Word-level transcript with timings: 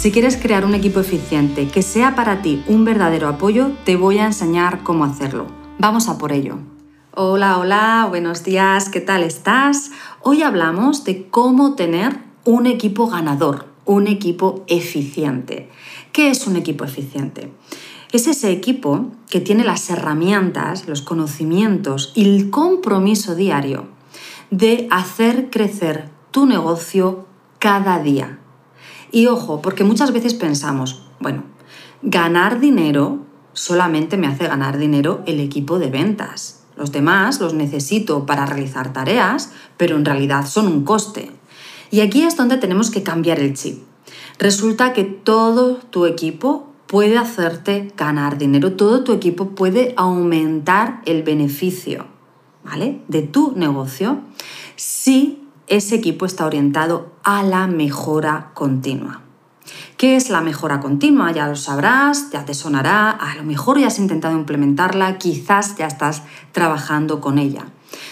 Si 0.00 0.10
quieres 0.10 0.38
crear 0.38 0.64
un 0.64 0.72
equipo 0.72 1.00
eficiente 1.00 1.68
que 1.68 1.82
sea 1.82 2.14
para 2.14 2.40
ti 2.40 2.64
un 2.66 2.86
verdadero 2.86 3.28
apoyo, 3.28 3.72
te 3.84 3.96
voy 3.96 4.16
a 4.16 4.24
enseñar 4.24 4.82
cómo 4.82 5.04
hacerlo. 5.04 5.48
Vamos 5.78 6.08
a 6.08 6.16
por 6.16 6.32
ello. 6.32 6.56
Hola, 7.14 7.58
hola, 7.58 8.06
buenos 8.08 8.42
días, 8.42 8.88
¿qué 8.88 9.02
tal 9.02 9.22
estás? 9.22 9.90
Hoy 10.22 10.42
hablamos 10.42 11.04
de 11.04 11.28
cómo 11.28 11.74
tener 11.74 12.16
un 12.46 12.64
equipo 12.64 13.08
ganador, 13.08 13.66
un 13.84 14.06
equipo 14.06 14.64
eficiente. 14.68 15.68
¿Qué 16.12 16.30
es 16.30 16.46
un 16.46 16.56
equipo 16.56 16.86
eficiente? 16.86 17.52
Es 18.10 18.26
ese 18.26 18.52
equipo 18.52 19.08
que 19.28 19.40
tiene 19.40 19.64
las 19.64 19.90
herramientas, 19.90 20.88
los 20.88 21.02
conocimientos 21.02 22.12
y 22.14 22.24
el 22.24 22.48
compromiso 22.48 23.34
diario 23.34 23.88
de 24.50 24.88
hacer 24.90 25.50
crecer 25.50 26.08
tu 26.30 26.46
negocio 26.46 27.26
cada 27.58 27.98
día, 27.98 28.39
y 29.12 29.26
ojo, 29.26 29.60
porque 29.62 29.84
muchas 29.84 30.12
veces 30.12 30.34
pensamos, 30.34 31.02
bueno, 31.20 31.44
ganar 32.02 32.60
dinero 32.60 33.18
solamente 33.52 34.16
me 34.16 34.26
hace 34.26 34.46
ganar 34.46 34.78
dinero 34.78 35.22
el 35.26 35.40
equipo 35.40 35.78
de 35.78 35.90
ventas. 35.90 36.62
Los 36.76 36.92
demás 36.92 37.40
los 37.40 37.52
necesito 37.52 38.24
para 38.24 38.46
realizar 38.46 38.92
tareas, 38.92 39.52
pero 39.76 39.96
en 39.96 40.04
realidad 40.04 40.46
son 40.46 40.66
un 40.66 40.84
coste. 40.84 41.30
Y 41.90 42.00
aquí 42.00 42.22
es 42.22 42.36
donde 42.36 42.56
tenemos 42.56 42.90
que 42.90 43.02
cambiar 43.02 43.40
el 43.40 43.54
chip. 43.54 43.82
Resulta 44.38 44.92
que 44.92 45.04
todo 45.04 45.76
tu 45.76 46.06
equipo 46.06 46.70
puede 46.86 47.18
hacerte 47.18 47.92
ganar 47.96 48.38
dinero, 48.38 48.72
todo 48.72 49.04
tu 49.04 49.12
equipo 49.12 49.50
puede 49.50 49.92
aumentar 49.96 51.02
el 51.04 51.22
beneficio, 51.22 52.06
¿vale? 52.64 53.02
De 53.08 53.22
tu 53.22 53.52
negocio 53.56 54.20
si 54.76 55.46
ese 55.70 55.94
equipo 55.94 56.26
está 56.26 56.44
orientado 56.44 57.12
a 57.22 57.42
la 57.42 57.66
mejora 57.68 58.50
continua. 58.54 59.22
¿Qué 59.96 60.16
es 60.16 60.28
la 60.28 60.40
mejora 60.40 60.80
continua? 60.80 61.30
Ya 61.30 61.46
lo 61.46 61.54
sabrás, 61.54 62.30
ya 62.32 62.44
te 62.44 62.54
sonará, 62.54 63.10
a 63.10 63.36
lo 63.36 63.44
mejor 63.44 63.78
ya 63.78 63.86
has 63.86 64.00
intentado 64.00 64.34
implementarla, 64.34 65.16
quizás 65.16 65.76
ya 65.76 65.86
estás 65.86 66.22
trabajando 66.50 67.20
con 67.20 67.38
ella. 67.38 67.66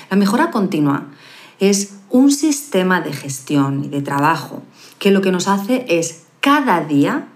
La 0.08 0.16
mejora 0.16 0.50
continua 0.52 1.08
es 1.58 1.94
un 2.10 2.30
sistema 2.30 3.00
de 3.00 3.12
gestión 3.12 3.84
y 3.84 3.88
de 3.88 4.02
trabajo 4.02 4.62
que 5.00 5.10
lo 5.10 5.20
que 5.20 5.32
nos 5.32 5.48
hace 5.48 5.84
es 5.88 6.26
cada 6.40 6.80
día, 6.82 7.26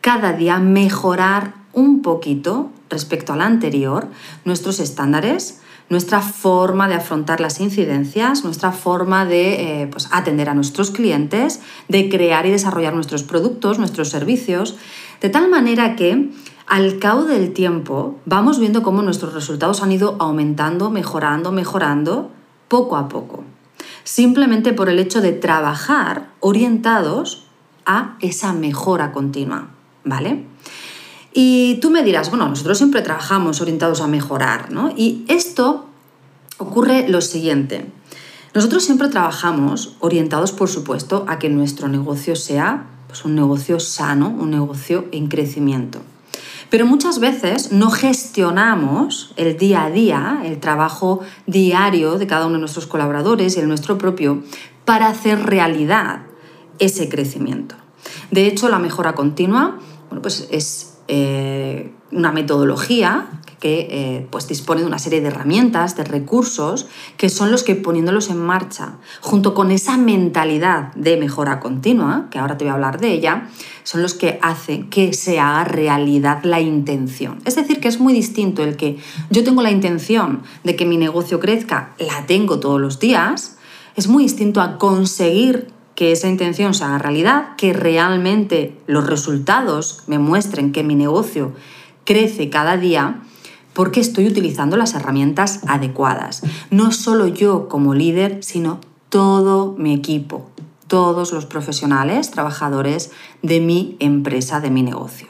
cada 0.00 0.32
día 0.32 0.58
mejorar 0.58 1.54
un 1.72 2.02
poquito 2.02 2.70
respecto 2.90 3.32
al 3.32 3.42
anterior 3.42 4.08
nuestros 4.44 4.80
estándares, 4.80 5.60
nuestra 5.88 6.20
forma 6.20 6.88
de 6.88 6.94
afrontar 6.94 7.40
las 7.40 7.60
incidencias, 7.60 8.44
nuestra 8.44 8.72
forma 8.72 9.24
de 9.24 9.82
eh, 9.82 9.86
pues, 9.86 10.08
atender 10.12 10.48
a 10.48 10.54
nuestros 10.54 10.90
clientes, 10.90 11.60
de 11.88 12.08
crear 12.08 12.46
y 12.46 12.50
desarrollar 12.50 12.94
nuestros 12.94 13.22
productos, 13.22 13.78
nuestros 13.78 14.10
servicios, 14.10 14.76
de 15.20 15.30
tal 15.30 15.48
manera 15.48 15.96
que 15.96 16.30
al 16.66 16.98
cabo 16.98 17.24
del 17.24 17.52
tiempo 17.54 18.18
vamos 18.26 18.58
viendo 18.58 18.82
cómo 18.82 19.00
nuestros 19.02 19.32
resultados 19.32 19.82
han 19.82 19.92
ido 19.92 20.16
aumentando, 20.18 20.90
mejorando, 20.90 21.50
mejorando, 21.50 22.30
poco 22.68 22.96
a 22.96 23.08
poco. 23.08 23.44
Simplemente 24.04 24.74
por 24.74 24.88
el 24.90 24.98
hecho 24.98 25.20
de 25.20 25.32
trabajar 25.32 26.28
orientados 26.40 27.46
a 27.86 28.16
esa 28.20 28.52
mejora 28.52 29.12
continua, 29.12 29.68
¿vale? 30.04 30.44
Y 31.40 31.76
tú 31.76 31.90
me 31.90 32.02
dirás, 32.02 32.30
bueno, 32.30 32.48
nosotros 32.48 32.78
siempre 32.78 33.00
trabajamos 33.00 33.60
orientados 33.60 34.00
a 34.00 34.08
mejorar, 34.08 34.72
¿no? 34.72 34.92
Y 34.96 35.24
esto 35.28 35.86
ocurre 36.56 37.08
lo 37.08 37.20
siguiente. 37.20 37.86
Nosotros 38.54 38.82
siempre 38.82 39.06
trabajamos 39.06 39.94
orientados, 40.00 40.50
por 40.50 40.68
supuesto, 40.68 41.24
a 41.28 41.38
que 41.38 41.48
nuestro 41.48 41.86
negocio 41.86 42.34
sea 42.34 42.86
pues, 43.06 43.24
un 43.24 43.36
negocio 43.36 43.78
sano, 43.78 44.30
un 44.36 44.50
negocio 44.50 45.06
en 45.12 45.28
crecimiento. 45.28 46.00
Pero 46.70 46.86
muchas 46.86 47.20
veces 47.20 47.70
no 47.70 47.92
gestionamos 47.92 49.32
el 49.36 49.56
día 49.56 49.84
a 49.84 49.90
día, 49.90 50.42
el 50.44 50.58
trabajo 50.58 51.20
diario 51.46 52.18
de 52.18 52.26
cada 52.26 52.46
uno 52.46 52.54
de 52.54 52.62
nuestros 52.62 52.88
colaboradores 52.88 53.56
y 53.56 53.60
el 53.60 53.68
nuestro 53.68 53.96
propio 53.96 54.42
para 54.84 55.06
hacer 55.06 55.46
realidad 55.46 56.22
ese 56.80 57.08
crecimiento. 57.08 57.76
De 58.32 58.48
hecho, 58.48 58.68
la 58.68 58.80
mejora 58.80 59.14
continua 59.14 59.78
bueno, 60.08 60.22
pues 60.22 60.48
es 60.50 60.97
eh, 61.08 61.92
una 62.10 62.32
metodología 62.32 63.26
que 63.60 63.88
eh, 63.90 64.26
pues 64.30 64.46
dispone 64.46 64.82
de 64.82 64.86
una 64.86 64.98
serie 64.98 65.20
de 65.20 65.28
herramientas, 65.28 65.96
de 65.96 66.04
recursos, 66.04 66.86
que 67.16 67.28
son 67.28 67.50
los 67.50 67.64
que 67.64 67.74
poniéndolos 67.74 68.30
en 68.30 68.38
marcha, 68.38 68.98
junto 69.20 69.52
con 69.52 69.70
esa 69.70 69.96
mentalidad 69.96 70.92
de 70.94 71.16
mejora 71.16 71.58
continua, 71.58 72.28
que 72.30 72.38
ahora 72.38 72.56
te 72.56 72.64
voy 72.64 72.70
a 72.70 72.74
hablar 72.74 73.00
de 73.00 73.12
ella, 73.12 73.48
son 73.82 74.02
los 74.02 74.14
que 74.14 74.38
hacen 74.42 74.88
que 74.90 75.12
se 75.12 75.40
haga 75.40 75.64
realidad 75.64 76.44
la 76.44 76.60
intención. 76.60 77.38
Es 77.44 77.56
decir, 77.56 77.80
que 77.80 77.88
es 77.88 77.98
muy 77.98 78.12
distinto 78.12 78.62
el 78.62 78.76
que 78.76 78.98
yo 79.30 79.42
tengo 79.42 79.62
la 79.62 79.70
intención 79.70 80.42
de 80.62 80.76
que 80.76 80.86
mi 80.86 80.96
negocio 80.96 81.40
crezca, 81.40 81.94
la 81.98 82.26
tengo 82.26 82.60
todos 82.60 82.80
los 82.80 83.00
días, 83.00 83.56
es 83.96 84.06
muy 84.06 84.22
distinto 84.22 84.60
a 84.60 84.78
conseguir 84.78 85.77
que 85.98 86.12
esa 86.12 86.28
intención 86.28 86.74
se 86.74 86.84
haga 86.84 86.98
realidad, 86.98 87.56
que 87.56 87.72
realmente 87.72 88.78
los 88.86 89.04
resultados 89.04 90.04
me 90.06 90.20
muestren 90.20 90.70
que 90.70 90.84
mi 90.84 90.94
negocio 90.94 91.54
crece 92.04 92.50
cada 92.50 92.76
día 92.76 93.22
porque 93.72 93.98
estoy 93.98 94.28
utilizando 94.28 94.76
las 94.76 94.94
herramientas 94.94 95.58
adecuadas. 95.66 96.42
No 96.70 96.92
solo 96.92 97.26
yo 97.26 97.66
como 97.66 97.94
líder, 97.94 98.44
sino 98.44 98.78
todo 99.08 99.74
mi 99.76 99.92
equipo, 99.92 100.48
todos 100.86 101.32
los 101.32 101.46
profesionales, 101.46 102.30
trabajadores 102.30 103.10
de 103.42 103.58
mi 103.58 103.96
empresa, 103.98 104.60
de 104.60 104.70
mi 104.70 104.84
negocio. 104.84 105.26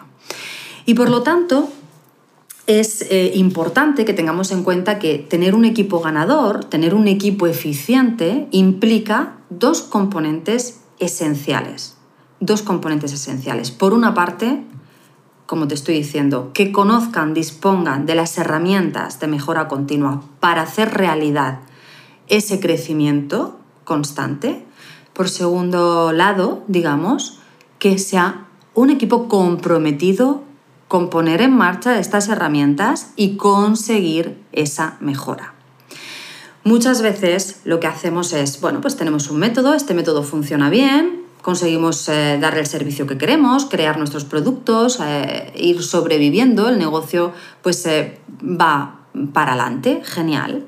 Y 0.85 0.93
por 0.93 1.09
lo 1.09 1.23
tanto, 1.23 1.71
es 2.69 3.07
eh, 3.11 3.33
importante 3.35 4.05
que 4.05 4.13
tengamos 4.13 4.53
en 4.53 4.63
cuenta 4.63 4.99
que 4.99 5.19
tener 5.19 5.55
un 5.55 5.65
equipo 5.65 6.01
ganador, 6.01 6.67
tener 6.67 6.95
un 6.95 7.09
equipo 7.09 7.47
eficiente, 7.47 8.47
implica 8.51 9.39
dos 9.49 9.81
componentes 9.81 10.81
esenciales. 10.99 11.97
Dos 12.41 12.61
componentes 12.61 13.15
esenciales. 13.15 13.71
Por 13.71 13.95
una 13.95 14.13
parte, 14.13 14.65
como 15.47 15.67
te 15.67 15.75
estoy 15.75 15.95
diciendo, 15.95 16.51
que 16.53 16.71
conozcan, 16.71 17.33
dispongan 17.33 18.05
de 18.05 18.15
las 18.15 18.37
herramientas 18.37 19.19
de 19.19 19.29
mejora 19.29 19.67
continua 19.67 20.23
para 20.39 20.61
hacer 20.61 20.93
realidad 20.93 21.61
ese 22.29 22.61
crecimiento 22.61 23.59
constante. 23.85 24.63
Por 25.15 25.31
segundo 25.31 26.13
lado, 26.13 26.65
digamos, 26.69 27.41
que 27.79 27.97
sea 27.97 28.47
un 28.75 28.91
equipo 28.91 29.27
comprometido 29.27 30.43
con 30.89 31.11
poner 31.11 31.43
en 31.43 31.55
marcha 31.55 31.99
estas 31.99 32.29
herramientas 32.29 33.13
y 33.15 33.37
conseguir 33.37 34.43
esa 34.53 34.97
mejora. 35.01 35.55
Muchas 36.65 37.03
veces 37.03 37.61
lo 37.65 37.79
que 37.79 37.87
hacemos 37.87 38.33
es, 38.33 38.61
bueno, 38.61 38.81
pues 38.81 38.97
tenemos 38.97 39.31
un 39.31 39.39
método, 39.39 39.75
este 39.75 39.95
método 39.95 40.23
funciona 40.23 40.69
bien, 40.71 41.23
conseguimos 41.43 42.09
eh, 42.09 42.39
darle 42.41 42.61
el 42.61 42.67
servicio 42.67 43.07
que 43.07 43.17
queremos, 43.17 43.67
crear 43.67 43.97
nuestros 43.97 44.25
productos, 44.25 44.99
eh, 45.03 45.53
ir 45.57 45.83
sobreviviendo, 45.83 46.69
el 46.69 46.79
negocio 46.79 47.33
pues 47.63 47.87
eh, 47.87 48.19
va 48.43 49.01
para 49.33 49.53
adelante, 49.53 50.03
genial. 50.05 50.67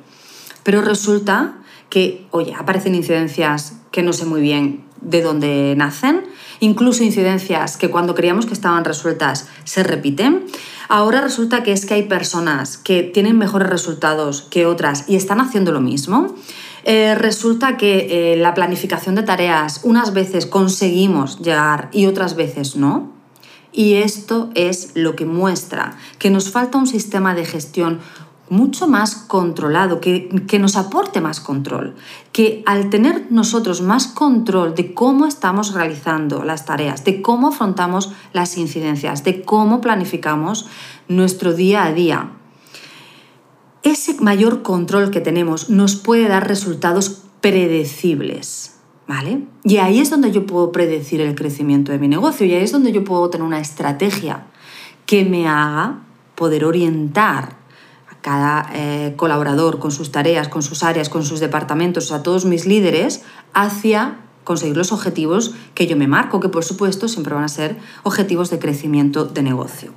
Pero 0.62 0.80
resulta 0.82 1.58
que, 1.88 2.26
oye, 2.30 2.54
aparecen 2.54 2.94
incidencias 2.94 3.80
que 3.90 4.02
no 4.02 4.12
sé 4.12 4.24
muy 4.24 4.40
bien 4.40 4.84
de 5.00 5.22
dónde 5.22 5.74
nacen, 5.76 6.24
incluso 6.60 7.02
incidencias 7.04 7.76
que 7.76 7.90
cuando 7.90 8.14
creíamos 8.14 8.46
que 8.46 8.54
estaban 8.54 8.84
resueltas 8.84 9.48
se 9.64 9.82
repiten. 9.82 10.46
Ahora 10.88 11.20
resulta 11.20 11.62
que 11.62 11.72
es 11.72 11.86
que 11.86 11.94
hay 11.94 12.02
personas 12.04 12.76
que 12.76 13.02
tienen 13.02 13.38
mejores 13.38 13.68
resultados 13.68 14.42
que 14.50 14.66
otras 14.66 15.08
y 15.08 15.16
están 15.16 15.40
haciendo 15.40 15.72
lo 15.72 15.80
mismo. 15.80 16.34
Eh, 16.84 17.14
resulta 17.14 17.76
que 17.76 18.32
eh, 18.32 18.36
la 18.36 18.54
planificación 18.54 19.14
de 19.14 19.22
tareas 19.22 19.80
unas 19.84 20.12
veces 20.12 20.46
conseguimos 20.46 21.38
llegar 21.40 21.90
y 21.92 22.06
otras 22.06 22.36
veces 22.36 22.76
no. 22.76 23.12
Y 23.72 23.94
esto 23.94 24.50
es 24.54 24.92
lo 24.94 25.14
que 25.14 25.26
muestra 25.26 25.96
que 26.18 26.30
nos 26.30 26.50
falta 26.50 26.78
un 26.78 26.88
sistema 26.88 27.34
de 27.34 27.44
gestión 27.44 28.00
mucho 28.50 28.86
más 28.88 29.14
controlado, 29.14 30.00
que, 30.00 30.28
que, 30.46 30.58
nos 30.58 30.76
aporte 30.76 31.20
más 31.20 31.40
control, 31.40 31.94
que 32.32 32.62
al 32.66 32.90
tener 32.90 33.28
nosotros 33.30 33.80
más 33.80 34.08
control 34.08 34.74
de 34.74 34.92
cómo 34.92 35.24
estamos 35.24 35.72
realizando 35.72 36.44
las 36.44 36.66
tareas, 36.66 37.04
de 37.04 37.22
cómo 37.22 37.48
afrontamos 37.48 38.12
las 38.32 38.58
incidencias, 38.58 39.24
de 39.24 39.42
cómo 39.42 39.80
planificamos 39.80 40.66
nuestro 41.08 41.54
día 41.54 41.84
a 41.84 41.92
día, 41.92 42.32
ese 43.82 44.20
mayor 44.20 44.62
control 44.62 45.10
que 45.10 45.20
tenemos 45.20 45.70
nos 45.70 45.96
puede 45.96 46.28
dar 46.28 46.46
resultados 46.46 47.22
predecibles. 47.40 48.76
¿Vale? 49.06 49.42
Y 49.64 49.78
ahí 49.78 49.98
es 49.98 50.08
donde 50.08 50.30
yo 50.30 50.46
puedo 50.46 50.70
predecir 50.70 51.20
el 51.20 51.34
crecimiento 51.34 51.90
de 51.90 51.98
mi 51.98 52.06
negocio 52.06 52.46
y 52.46 52.54
ahí 52.54 52.62
es 52.62 52.70
donde 52.70 52.92
yo 52.92 53.02
puedo 53.02 53.28
tener 53.28 53.44
una 53.44 53.58
estrategia 53.58 54.46
que 55.04 55.24
me 55.24 55.48
haga 55.48 56.04
poder 56.36 56.64
orientar 56.64 57.59
cada 58.20 58.70
eh, 58.74 59.14
colaborador 59.16 59.78
con 59.78 59.90
sus 59.90 60.12
tareas, 60.12 60.48
con 60.48 60.62
sus 60.62 60.82
áreas, 60.82 61.08
con 61.08 61.24
sus 61.24 61.40
departamentos, 61.40 62.12
a 62.12 62.22
todos 62.22 62.44
mis 62.44 62.66
líderes, 62.66 63.22
hacia 63.54 64.18
conseguir 64.44 64.76
los 64.76 64.92
objetivos 64.92 65.54
que 65.74 65.86
yo 65.86 65.96
me 65.96 66.06
marco, 66.06 66.40
que 66.40 66.48
por 66.48 66.64
supuesto 66.64 67.08
siempre 67.08 67.34
van 67.34 67.44
a 67.44 67.48
ser 67.48 67.78
objetivos 68.02 68.50
de 68.50 68.58
crecimiento 68.58 69.24
de 69.24 69.42
negocio. 69.42 69.92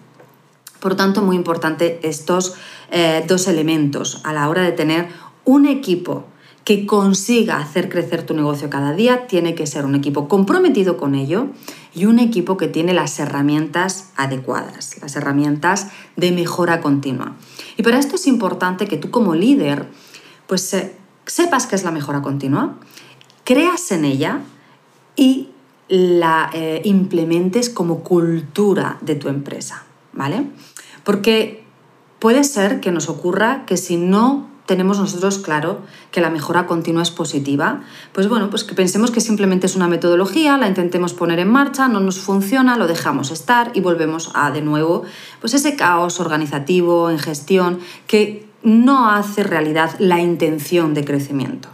Por 0.79 0.95
tanto, 0.95 1.21
muy 1.21 1.35
importante 1.35 1.99
estos 2.03 2.55
eh, 2.91 3.23
dos 3.27 3.47
elementos 3.47 4.21
a 4.23 4.33
la 4.33 4.49
hora 4.49 4.63
de 4.63 4.73
tener 4.73 5.07
un 5.45 5.65
equipo 5.65 6.25
que 6.63 6.85
consiga 6.85 7.57
hacer 7.57 7.89
crecer 7.89 8.25
tu 8.25 8.33
negocio 8.33 8.69
cada 8.69 8.93
día, 8.93 9.27
tiene 9.27 9.53
que 9.53 9.67
ser 9.67 9.85
un 9.85 9.95
equipo 9.95 10.27
comprometido 10.27 10.97
con 10.97 11.13
ello 11.15 11.47
y 11.93 12.05
un 12.05 12.19
equipo 12.19 12.55
que 12.55 12.67
tiene 12.67 12.93
las 12.93 13.19
herramientas 13.19 14.11
adecuadas, 14.15 14.97
las 15.01 15.15
herramientas 15.15 15.87
de 16.15 16.31
mejora 16.31 16.79
continua. 16.79 17.33
Y 17.77 17.83
para 17.83 17.99
esto 17.99 18.15
es 18.15 18.27
importante 18.27 18.87
que 18.87 18.97
tú 18.97 19.11
como 19.11 19.35
líder, 19.35 19.87
pues 20.47 20.73
eh, 20.73 20.95
sepas 21.25 21.67
qué 21.67 21.75
es 21.75 21.83
la 21.83 21.91
mejora 21.91 22.21
continua, 22.21 22.75
creas 23.43 23.91
en 23.91 24.05
ella 24.05 24.41
y 25.17 25.49
la 25.89 26.49
eh, 26.53 26.81
implementes 26.85 27.69
como 27.69 28.03
cultura 28.03 28.97
de 29.01 29.15
tu 29.15 29.27
empresa, 29.27 29.83
¿vale? 30.13 30.47
Porque 31.03 31.63
puede 32.19 32.45
ser 32.45 32.79
que 32.79 32.91
nos 32.91 33.09
ocurra 33.09 33.65
que 33.65 33.75
si 33.75 33.97
no 33.97 34.52
tenemos 34.65 34.97
nosotros 34.97 35.39
claro 35.39 35.81
que 36.11 36.21
la 36.21 36.29
mejora 36.29 36.65
continua 36.67 37.03
es 37.03 37.11
positiva, 37.11 37.81
pues 38.13 38.29
bueno, 38.29 38.49
pues 38.49 38.63
que 38.63 38.75
pensemos 38.75 39.11
que 39.11 39.19
simplemente 39.19 39.65
es 39.65 39.75
una 39.75 39.87
metodología, 39.87 40.57
la 40.57 40.67
intentemos 40.67 41.13
poner 41.13 41.39
en 41.39 41.49
marcha, 41.49 41.87
no 41.87 41.99
nos 41.99 42.19
funciona, 42.19 42.77
lo 42.77 42.87
dejamos 42.87 43.31
estar 43.31 43.71
y 43.73 43.81
volvemos 43.81 44.31
a 44.33 44.51
de 44.51 44.61
nuevo 44.61 45.03
pues 45.41 45.53
ese 45.53 45.75
caos 45.75 46.19
organizativo 46.19 47.09
en 47.09 47.19
gestión 47.19 47.79
que 48.07 48.47
no 48.63 49.09
hace 49.09 49.43
realidad 49.43 49.95
la 49.99 50.21
intención 50.21 50.93
de 50.93 51.03
crecimiento. 51.03 51.69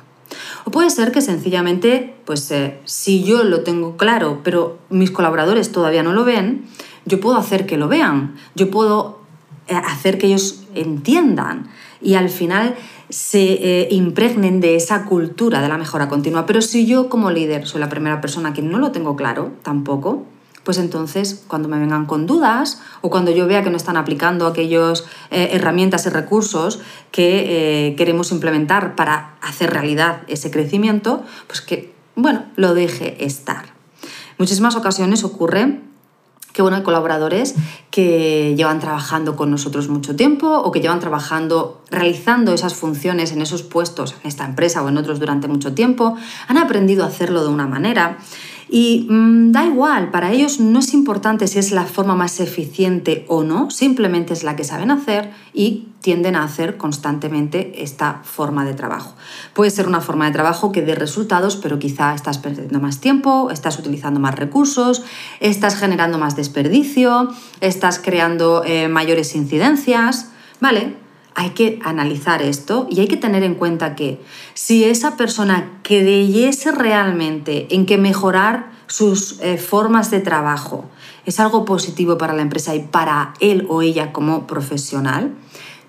O 0.65 0.71
puede 0.71 0.89
ser 0.89 1.11
que 1.11 1.21
sencillamente, 1.21 2.15
pues 2.25 2.49
eh, 2.51 2.79
si 2.85 3.23
yo 3.23 3.43
lo 3.43 3.61
tengo 3.61 3.97
claro, 3.97 4.41
pero 4.43 4.79
mis 4.89 5.11
colaboradores 5.11 5.71
todavía 5.71 6.03
no 6.03 6.13
lo 6.13 6.25
ven, 6.25 6.65
yo 7.05 7.19
puedo 7.19 7.37
hacer 7.37 7.65
que 7.65 7.77
lo 7.77 7.87
vean, 7.87 8.35
yo 8.55 8.69
puedo 8.69 9.19
eh, 9.67 9.75
hacer 9.75 10.17
que 10.17 10.27
ellos 10.27 10.63
entiendan 10.75 11.69
y 12.01 12.15
al 12.15 12.29
final 12.29 12.75
se 13.09 13.41
eh, 13.41 13.87
impregnen 13.91 14.61
de 14.61 14.75
esa 14.75 15.05
cultura 15.05 15.61
de 15.61 15.67
la 15.67 15.77
mejora 15.77 16.07
continua. 16.07 16.45
Pero 16.45 16.61
si 16.61 16.85
yo 16.85 17.09
como 17.09 17.31
líder 17.31 17.67
soy 17.67 17.81
la 17.81 17.89
primera 17.89 18.21
persona 18.21 18.53
que 18.53 18.61
no 18.61 18.79
lo 18.79 18.91
tengo 18.91 19.15
claro 19.15 19.51
tampoco, 19.63 20.25
pues 20.63 20.77
entonces 20.77 21.43
cuando 21.47 21.67
me 21.67 21.79
vengan 21.79 22.05
con 22.05 22.27
dudas 22.27 22.81
o 23.01 23.09
cuando 23.09 23.31
yo 23.31 23.47
vea 23.47 23.63
que 23.63 23.69
no 23.69 23.77
están 23.77 23.97
aplicando 23.97 24.45
aquellas 24.45 25.05
eh, 25.31 25.49
herramientas 25.53 26.05
y 26.05 26.09
recursos 26.09 26.79
que 27.11 27.87
eh, 27.87 27.95
queremos 27.95 28.31
implementar 28.31 28.95
para 28.95 29.35
hacer 29.41 29.71
realidad 29.71 30.21
ese 30.27 30.51
crecimiento, 30.51 31.23
pues 31.47 31.61
que, 31.61 31.93
bueno, 32.15 32.45
lo 32.55 32.75
deje 32.75 33.25
estar. 33.25 33.65
Muchísimas 34.37 34.75
ocasiones 34.75 35.23
ocurre 35.23 35.81
que 36.53 36.61
bueno, 36.61 36.77
hay 36.77 36.83
colaboradores 36.83 37.55
que 37.91 38.55
llevan 38.55 38.79
trabajando 38.79 39.35
con 39.35 39.51
nosotros 39.51 39.87
mucho 39.87 40.15
tiempo 40.15 40.47
o 40.47 40.71
que 40.71 40.81
llevan 40.81 40.99
trabajando, 40.99 41.81
realizando 41.89 42.53
esas 42.53 42.73
funciones 42.73 43.31
en 43.31 43.41
esos 43.41 43.63
puestos, 43.63 44.15
en 44.21 44.27
esta 44.27 44.45
empresa 44.45 44.83
o 44.83 44.89
en 44.89 44.97
otros 44.97 45.19
durante 45.19 45.47
mucho 45.47 45.73
tiempo, 45.73 46.15
han 46.47 46.57
aprendido 46.57 47.03
a 47.03 47.07
hacerlo 47.07 47.43
de 47.43 47.49
una 47.49 47.67
manera 47.67 48.17
y 48.71 49.07
mm, 49.09 49.51
da 49.51 49.65
igual, 49.65 50.11
para 50.11 50.31
ellos 50.31 50.59
no 50.59 50.79
es 50.79 50.93
importante 50.93 51.47
si 51.47 51.57
es 51.57 51.71
la 51.71 51.85
forma 51.85 52.15
más 52.15 52.39
eficiente 52.39 53.25
o 53.27 53.43
no, 53.43 53.71
simplemente 53.71 54.33
es 54.33 54.43
la 54.43 54.55
que 54.55 54.63
saben 54.63 54.91
hacer 54.91 55.31
y 55.53 55.87
tienden 56.01 56.35
a 56.35 56.43
hacer 56.43 56.77
constantemente 56.77 57.83
esta 57.83 58.21
forma 58.23 58.65
de 58.65 58.73
trabajo. 58.73 59.15
Puede 59.53 59.71
ser 59.71 59.87
una 59.87 60.01
forma 60.01 60.25
de 60.25 60.31
trabajo 60.31 60.71
que 60.71 60.83
dé 60.83 60.95
resultados, 60.95 61.55
pero 61.55 61.79
quizá 61.79 62.13
estás 62.13 62.37
perdiendo 62.37 62.79
más 62.79 62.99
tiempo, 62.99 63.49
estás 63.49 63.79
utilizando 63.79 64.19
más 64.19 64.35
recursos, 64.35 65.03
estás 65.39 65.75
generando 65.75 66.19
más 66.19 66.35
desperdicio, 66.35 67.33
estás 67.61 67.99
creando 67.99 68.63
eh, 68.65 68.87
mayores 68.87 69.35
incidencias, 69.35 70.29
¿vale? 70.61 71.08
Hay 71.39 71.51
que 71.51 71.79
analizar 71.85 72.41
esto 72.41 72.85
y 72.89 72.99
hay 72.99 73.07
que 73.07 73.15
tener 73.15 73.43
en 73.43 73.55
cuenta 73.55 73.95
que 73.95 74.19
si 74.55 74.83
esa 74.83 75.15
persona 75.15 75.79
creyese 75.83 76.73
realmente 76.73 77.73
en 77.73 77.85
que 77.85 77.97
mejorar 77.97 78.73
sus 78.87 79.39
eh, 79.39 79.57
formas 79.57 80.11
de 80.11 80.19
trabajo 80.19 80.89
es 81.25 81.39
algo 81.39 81.63
positivo 81.63 82.17
para 82.17 82.33
la 82.33 82.41
empresa 82.41 82.75
y 82.75 82.81
para 82.81 83.35
él 83.39 83.65
o 83.69 83.81
ella 83.81 84.11
como 84.11 84.47
profesional, 84.47 85.33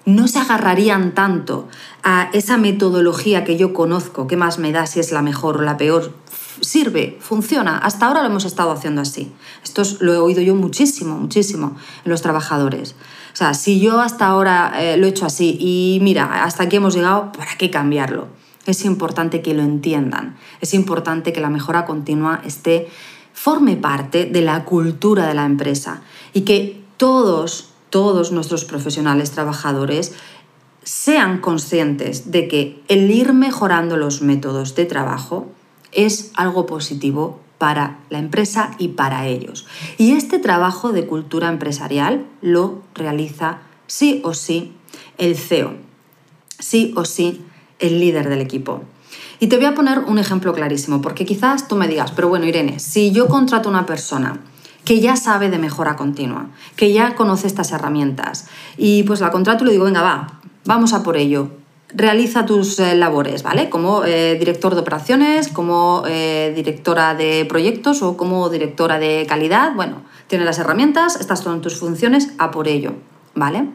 no 0.05 0.29
se 0.29 0.38
agarrarían 0.38 1.14
tanto 1.17 1.67
a 2.05 2.31
esa 2.32 2.56
metodología 2.56 3.43
que 3.43 3.56
yo 3.56 3.73
conozco, 3.73 4.29
qué 4.29 4.37
más 4.37 4.61
me 4.61 4.70
da 4.70 4.87
si 4.87 5.00
es 5.00 5.11
la 5.11 5.20
mejor 5.20 5.56
o 5.56 5.62
la 5.62 5.76
peor, 5.76 6.14
sirve, 6.61 7.19
funciona. 7.20 7.76
Hasta 7.79 8.06
ahora 8.06 8.20
lo 8.20 8.29
hemos 8.29 8.44
estado 8.44 8.70
haciendo 8.70 9.00
así. 9.00 9.32
Esto 9.64 9.82
lo 9.99 10.14
he 10.14 10.19
oído 10.19 10.43
yo 10.43 10.55
muchísimo, 10.55 11.19
muchísimo 11.19 11.76
en 12.05 12.11
los 12.12 12.23
trabajadores. 12.23 12.94
O 13.32 13.37
sea, 13.37 13.55
si 13.55 13.81
yo 13.81 14.00
hasta 14.00 14.27
ahora 14.27 14.73
eh, 14.77 14.97
lo 14.97 15.06
he 15.06 15.11
hecho 15.11 15.27
así 15.27 15.56
y 15.61 15.99
mira, 16.03 16.44
hasta 16.44 16.65
aquí 16.65 16.77
hemos 16.77 16.94
llegado, 16.94 17.32
¿para 17.32 17.56
qué 17.56 17.71
cambiarlo? 17.71 18.29
Es 18.67 18.85
importante 18.85 19.43
que 19.43 19.55
lo 19.55 19.62
entiendan. 19.62 20.37
Es 20.61 20.75
importante 20.75 21.32
que 21.32 21.41
la 21.41 21.50
mejora 21.50 21.87
continua 21.87 22.41
esté, 22.44 22.88
forme 23.32 23.77
parte 23.77 24.27
de 24.27 24.43
la 24.43 24.65
cultura 24.65 25.27
de 25.27 25.35
la 25.35 25.47
empresa 25.47 26.03
y 26.32 26.43
que 26.43 26.82
todos, 26.97 27.71
todos 27.88 28.32
nuestros 28.32 28.65
profesionales, 28.65 29.31
trabajadores, 29.31 30.12
sean 30.82 31.41
conscientes 31.41 32.31
de 32.31 32.49
que 32.49 32.82
el 32.88 33.11
ir 33.11 33.32
mejorando 33.32 33.97
los 33.97 34.23
métodos 34.23 34.75
de 34.75 34.85
trabajo 34.87 35.50
es 35.93 36.32
algo 36.35 36.67
positivo 36.67 37.41
para 37.61 37.99
la 38.09 38.19
empresa 38.19 38.71
y 38.79 38.89
para 38.89 39.27
ellos. 39.27 39.67
Y 39.99 40.12
este 40.12 40.39
trabajo 40.39 40.93
de 40.93 41.07
cultura 41.07 41.51
empresarial 41.51 42.25
lo 42.41 42.81
realiza 42.94 43.58
sí 43.87 44.23
o 44.25 44.32
sí 44.32 44.73
el 45.19 45.37
CEO, 45.37 45.75
sí 46.58 46.94
o 46.96 47.05
sí 47.05 47.44
el 47.79 48.01
líder 48.01 48.31
del 48.31 48.41
equipo. 48.41 48.84
Y 49.41 49.49
te 49.49 49.58
voy 49.58 49.67
a 49.67 49.75
poner 49.75 49.99
un 49.99 50.19
ejemplo 50.19 50.55
clarísimo, 50.55 51.03
porque 51.03 51.27
quizás 51.27 51.69
tú 51.69 51.77
me 51.77 51.87
digas, 51.87 52.13
pero 52.13 52.31
bueno, 52.31 52.46
Irene, 52.46 52.79
si 52.79 53.13
yo 53.13 53.29
contrato 53.29 53.69
a 53.69 53.73
una 53.73 53.84
persona 53.84 54.41
que 54.87 55.01
ya 55.01 55.17
sabe 55.17 55.51
de 55.51 55.58
mejora 55.58 55.96
continua, 55.96 56.49
que 56.77 56.94
ya 56.94 57.15
conoce 57.15 57.46
estas 57.46 57.73
herramientas, 57.73 58.46
y 58.79 59.03
pues 59.03 59.20
la 59.20 59.31
contrato 59.31 59.65
y 59.65 59.67
le 59.67 59.73
digo, 59.73 59.84
venga, 59.84 60.01
va, 60.01 60.41
vamos 60.65 60.94
a 60.94 61.03
por 61.03 61.19
ello, 61.19 61.51
realiza 61.94 62.47
tus 62.47 62.79
eh, 62.79 62.94
labores, 62.94 63.43
¿vale? 63.43 63.69
Como 63.70 64.05
eh, 64.05 64.37
director 64.39 64.75
de 64.75 64.81
operaciones, 64.81 65.49
como 65.49 66.05
eh, 66.06 66.53
directora 66.55 67.15
de 67.15 67.44
proyectos 67.47 68.03
o 68.03 68.17
como 68.17 68.49
directora 68.49 68.99
de 68.99 69.27
calidad. 69.29 69.75
Bueno, 69.75 70.03
tienes 70.27 70.47
las 70.47 70.59
herramientas, 70.59 71.17
estas 71.17 71.41
son 71.41 71.61
tus 71.61 71.77
funciones, 71.77 72.32
a 72.39 72.51
por 72.51 72.69
ello, 72.69 72.94
¿vale? 73.35 73.69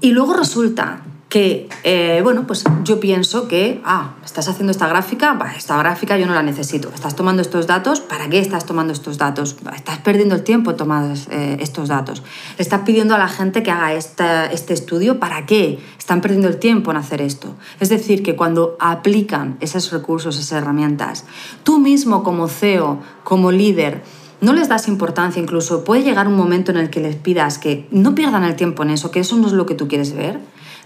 Y 0.00 0.12
luego 0.12 0.34
resulta 0.34 1.02
que, 1.30 1.68
eh, 1.84 2.20
bueno, 2.24 2.44
pues 2.44 2.64
yo 2.82 2.98
pienso 2.98 3.46
que, 3.46 3.80
ah, 3.84 4.16
estás 4.24 4.48
haciendo 4.48 4.72
esta 4.72 4.88
gráfica, 4.88 5.38
esta 5.56 5.76
gráfica 5.78 6.18
yo 6.18 6.26
no 6.26 6.34
la 6.34 6.42
necesito. 6.42 6.90
Estás 6.92 7.14
tomando 7.14 7.40
estos 7.40 7.68
datos, 7.68 8.00
¿para 8.00 8.28
qué 8.28 8.40
estás 8.40 8.66
tomando 8.66 8.92
estos 8.92 9.16
datos? 9.16 9.56
Estás 9.72 9.98
perdiendo 9.98 10.34
el 10.34 10.42
tiempo 10.42 10.74
tomando 10.74 11.16
eh, 11.30 11.56
estos 11.60 11.88
datos. 11.88 12.24
Le 12.58 12.62
estás 12.62 12.80
pidiendo 12.80 13.14
a 13.14 13.18
la 13.18 13.28
gente 13.28 13.62
que 13.62 13.70
haga 13.70 13.94
este 13.94 14.74
estudio, 14.74 15.20
¿para 15.20 15.46
qué? 15.46 15.78
Están 15.96 16.20
perdiendo 16.20 16.48
el 16.48 16.56
tiempo 16.56 16.90
en 16.90 16.96
hacer 16.96 17.22
esto. 17.22 17.54
Es 17.78 17.90
decir, 17.90 18.24
que 18.24 18.34
cuando 18.34 18.76
aplican 18.80 19.56
esos 19.60 19.92
recursos, 19.92 20.36
esas 20.36 20.60
herramientas, 20.60 21.26
tú 21.62 21.78
mismo 21.78 22.24
como 22.24 22.48
CEO, 22.48 22.98
como 23.22 23.52
líder, 23.52 24.02
no 24.40 24.52
les 24.52 24.68
das 24.68 24.88
importancia, 24.88 25.42
incluso. 25.42 25.84
Puede 25.84 26.02
llegar 26.02 26.28
un 26.28 26.36
momento 26.36 26.70
en 26.70 26.78
el 26.78 26.90
que 26.90 27.00
les 27.00 27.16
pidas 27.16 27.58
que 27.58 27.86
no 27.90 28.14
pierdan 28.14 28.44
el 28.44 28.56
tiempo 28.56 28.82
en 28.82 28.90
eso, 28.90 29.10
que 29.10 29.20
eso 29.20 29.36
no 29.36 29.46
es 29.46 29.52
lo 29.52 29.66
que 29.66 29.74
tú 29.74 29.88
quieres 29.88 30.14
ver. 30.14 30.40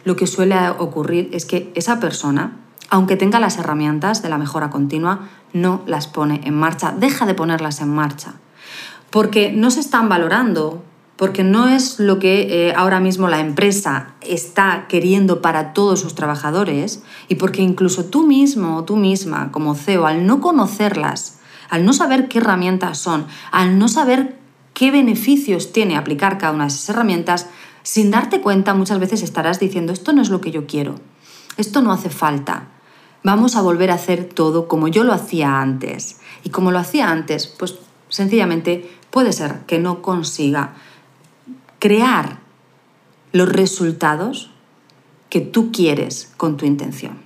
Lo 0.04 0.16
que 0.16 0.26
suele 0.26 0.56
ocurrir 0.70 1.30
es 1.32 1.46
que 1.46 1.72
esa 1.74 2.00
persona, 2.00 2.56
aunque 2.90 3.16
tenga 3.16 3.40
las 3.40 3.58
herramientas 3.58 4.22
de 4.22 4.28
la 4.28 4.38
mejora 4.38 4.70
continua, 4.70 5.28
no 5.52 5.82
las 5.86 6.06
pone 6.06 6.40
en 6.44 6.54
marcha, 6.54 6.92
deja 6.98 7.26
de 7.26 7.34
ponerlas 7.34 7.80
en 7.80 7.88
marcha, 7.88 8.34
porque 9.10 9.52
no 9.52 9.70
se 9.70 9.80
están 9.80 10.08
valorando 10.08 10.82
porque 11.16 11.44
no 11.44 11.68
es 11.68 12.00
lo 12.00 12.18
que 12.18 12.68
eh, 12.68 12.74
ahora 12.76 12.98
mismo 12.98 13.28
la 13.28 13.40
empresa 13.40 14.14
está 14.20 14.86
queriendo 14.88 15.40
para 15.42 15.72
todos 15.72 16.00
sus 16.00 16.14
trabajadores 16.14 17.02
y 17.28 17.36
porque 17.36 17.62
incluso 17.62 18.06
tú 18.06 18.26
mismo 18.26 18.78
o 18.78 18.84
tú 18.84 18.96
misma 18.96 19.52
como 19.52 19.74
CEO, 19.74 20.06
al 20.06 20.26
no 20.26 20.40
conocerlas, 20.40 21.33
al 21.70 21.84
no 21.84 21.92
saber 21.92 22.28
qué 22.28 22.38
herramientas 22.38 22.98
son, 22.98 23.26
al 23.50 23.78
no 23.78 23.88
saber 23.88 24.36
qué 24.72 24.90
beneficios 24.90 25.72
tiene 25.72 25.96
aplicar 25.96 26.38
cada 26.38 26.52
una 26.52 26.64
de 26.64 26.68
esas 26.68 26.88
herramientas, 26.88 27.46
sin 27.82 28.10
darte 28.10 28.40
cuenta 28.40 28.74
muchas 28.74 28.98
veces 28.98 29.22
estarás 29.22 29.60
diciendo 29.60 29.92
esto 29.92 30.12
no 30.12 30.22
es 30.22 30.30
lo 30.30 30.40
que 30.40 30.50
yo 30.50 30.66
quiero, 30.66 30.96
esto 31.56 31.82
no 31.82 31.92
hace 31.92 32.10
falta, 32.10 32.68
vamos 33.24 33.56
a 33.56 33.62
volver 33.62 33.90
a 33.90 33.94
hacer 33.94 34.24
todo 34.24 34.68
como 34.68 34.86
yo 34.86 35.02
lo 35.02 35.12
hacía 35.12 35.60
antes. 35.60 36.20
Y 36.44 36.50
como 36.50 36.70
lo 36.70 36.78
hacía 36.78 37.10
antes, 37.10 37.46
pues 37.46 37.76
sencillamente 38.08 38.90
puede 39.10 39.32
ser 39.32 39.60
que 39.66 39.80
no 39.80 40.02
consiga 40.02 40.74
crear 41.80 42.38
los 43.32 43.48
resultados 43.48 44.50
que 45.30 45.40
tú 45.40 45.72
quieres 45.72 46.32
con 46.36 46.56
tu 46.56 46.66
intención. 46.66 47.18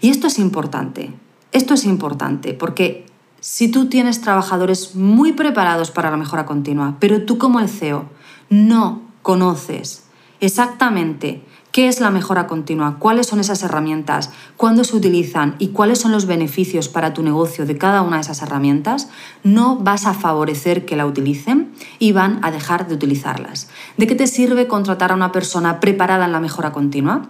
Y 0.00 0.10
esto 0.10 0.28
es 0.28 0.38
importante, 0.38 1.12
esto 1.50 1.74
es 1.74 1.84
importante 1.84 2.54
porque 2.54 3.05
si 3.48 3.68
tú 3.68 3.86
tienes 3.86 4.22
trabajadores 4.22 4.96
muy 4.96 5.32
preparados 5.32 5.92
para 5.92 6.10
la 6.10 6.16
mejora 6.16 6.46
continua, 6.46 6.96
pero 6.98 7.22
tú 7.26 7.38
como 7.38 7.60
el 7.60 7.68
CEO 7.68 8.06
no 8.50 9.02
conoces 9.22 10.02
exactamente 10.40 11.44
¿Qué 11.70 11.88
es 11.88 12.00
la 12.00 12.10
mejora 12.10 12.46
continua? 12.46 12.96
¿Cuáles 12.98 13.26
son 13.26 13.38
esas 13.38 13.62
herramientas? 13.62 14.30
¿Cuándo 14.56 14.82
se 14.82 14.96
utilizan? 14.96 15.56
¿Y 15.58 15.68
cuáles 15.68 15.98
son 15.98 16.10
los 16.10 16.24
beneficios 16.24 16.88
para 16.88 17.12
tu 17.12 17.22
negocio 17.22 17.66
de 17.66 17.76
cada 17.76 18.00
una 18.00 18.16
de 18.16 18.22
esas 18.22 18.40
herramientas? 18.40 19.10
No 19.44 19.76
vas 19.76 20.06
a 20.06 20.14
favorecer 20.14 20.86
que 20.86 20.96
la 20.96 21.04
utilicen 21.04 21.74
y 21.98 22.12
van 22.12 22.40
a 22.42 22.50
dejar 22.50 22.88
de 22.88 22.94
utilizarlas. 22.94 23.68
¿De 23.98 24.06
qué 24.06 24.14
te 24.14 24.26
sirve 24.26 24.68
contratar 24.68 25.12
a 25.12 25.16
una 25.16 25.32
persona 25.32 25.78
preparada 25.78 26.24
en 26.24 26.32
la 26.32 26.40
mejora 26.40 26.72
continua? 26.72 27.28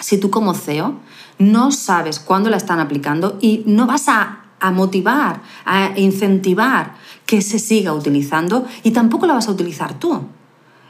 Si 0.00 0.18
tú 0.18 0.30
como 0.30 0.54
CEO 0.54 0.96
no 1.38 1.70
sabes 1.70 2.18
cuándo 2.18 2.50
la 2.50 2.56
están 2.56 2.80
aplicando 2.80 3.38
y 3.40 3.62
no 3.66 3.86
vas 3.86 4.08
a, 4.08 4.45
a 4.60 4.70
motivar, 4.70 5.42
a 5.64 5.92
incentivar 5.96 6.94
que 7.26 7.42
se 7.42 7.58
siga 7.58 7.92
utilizando 7.92 8.66
y 8.82 8.92
tampoco 8.92 9.26
la 9.26 9.34
vas 9.34 9.48
a 9.48 9.52
utilizar 9.52 9.98
tú 9.98 10.22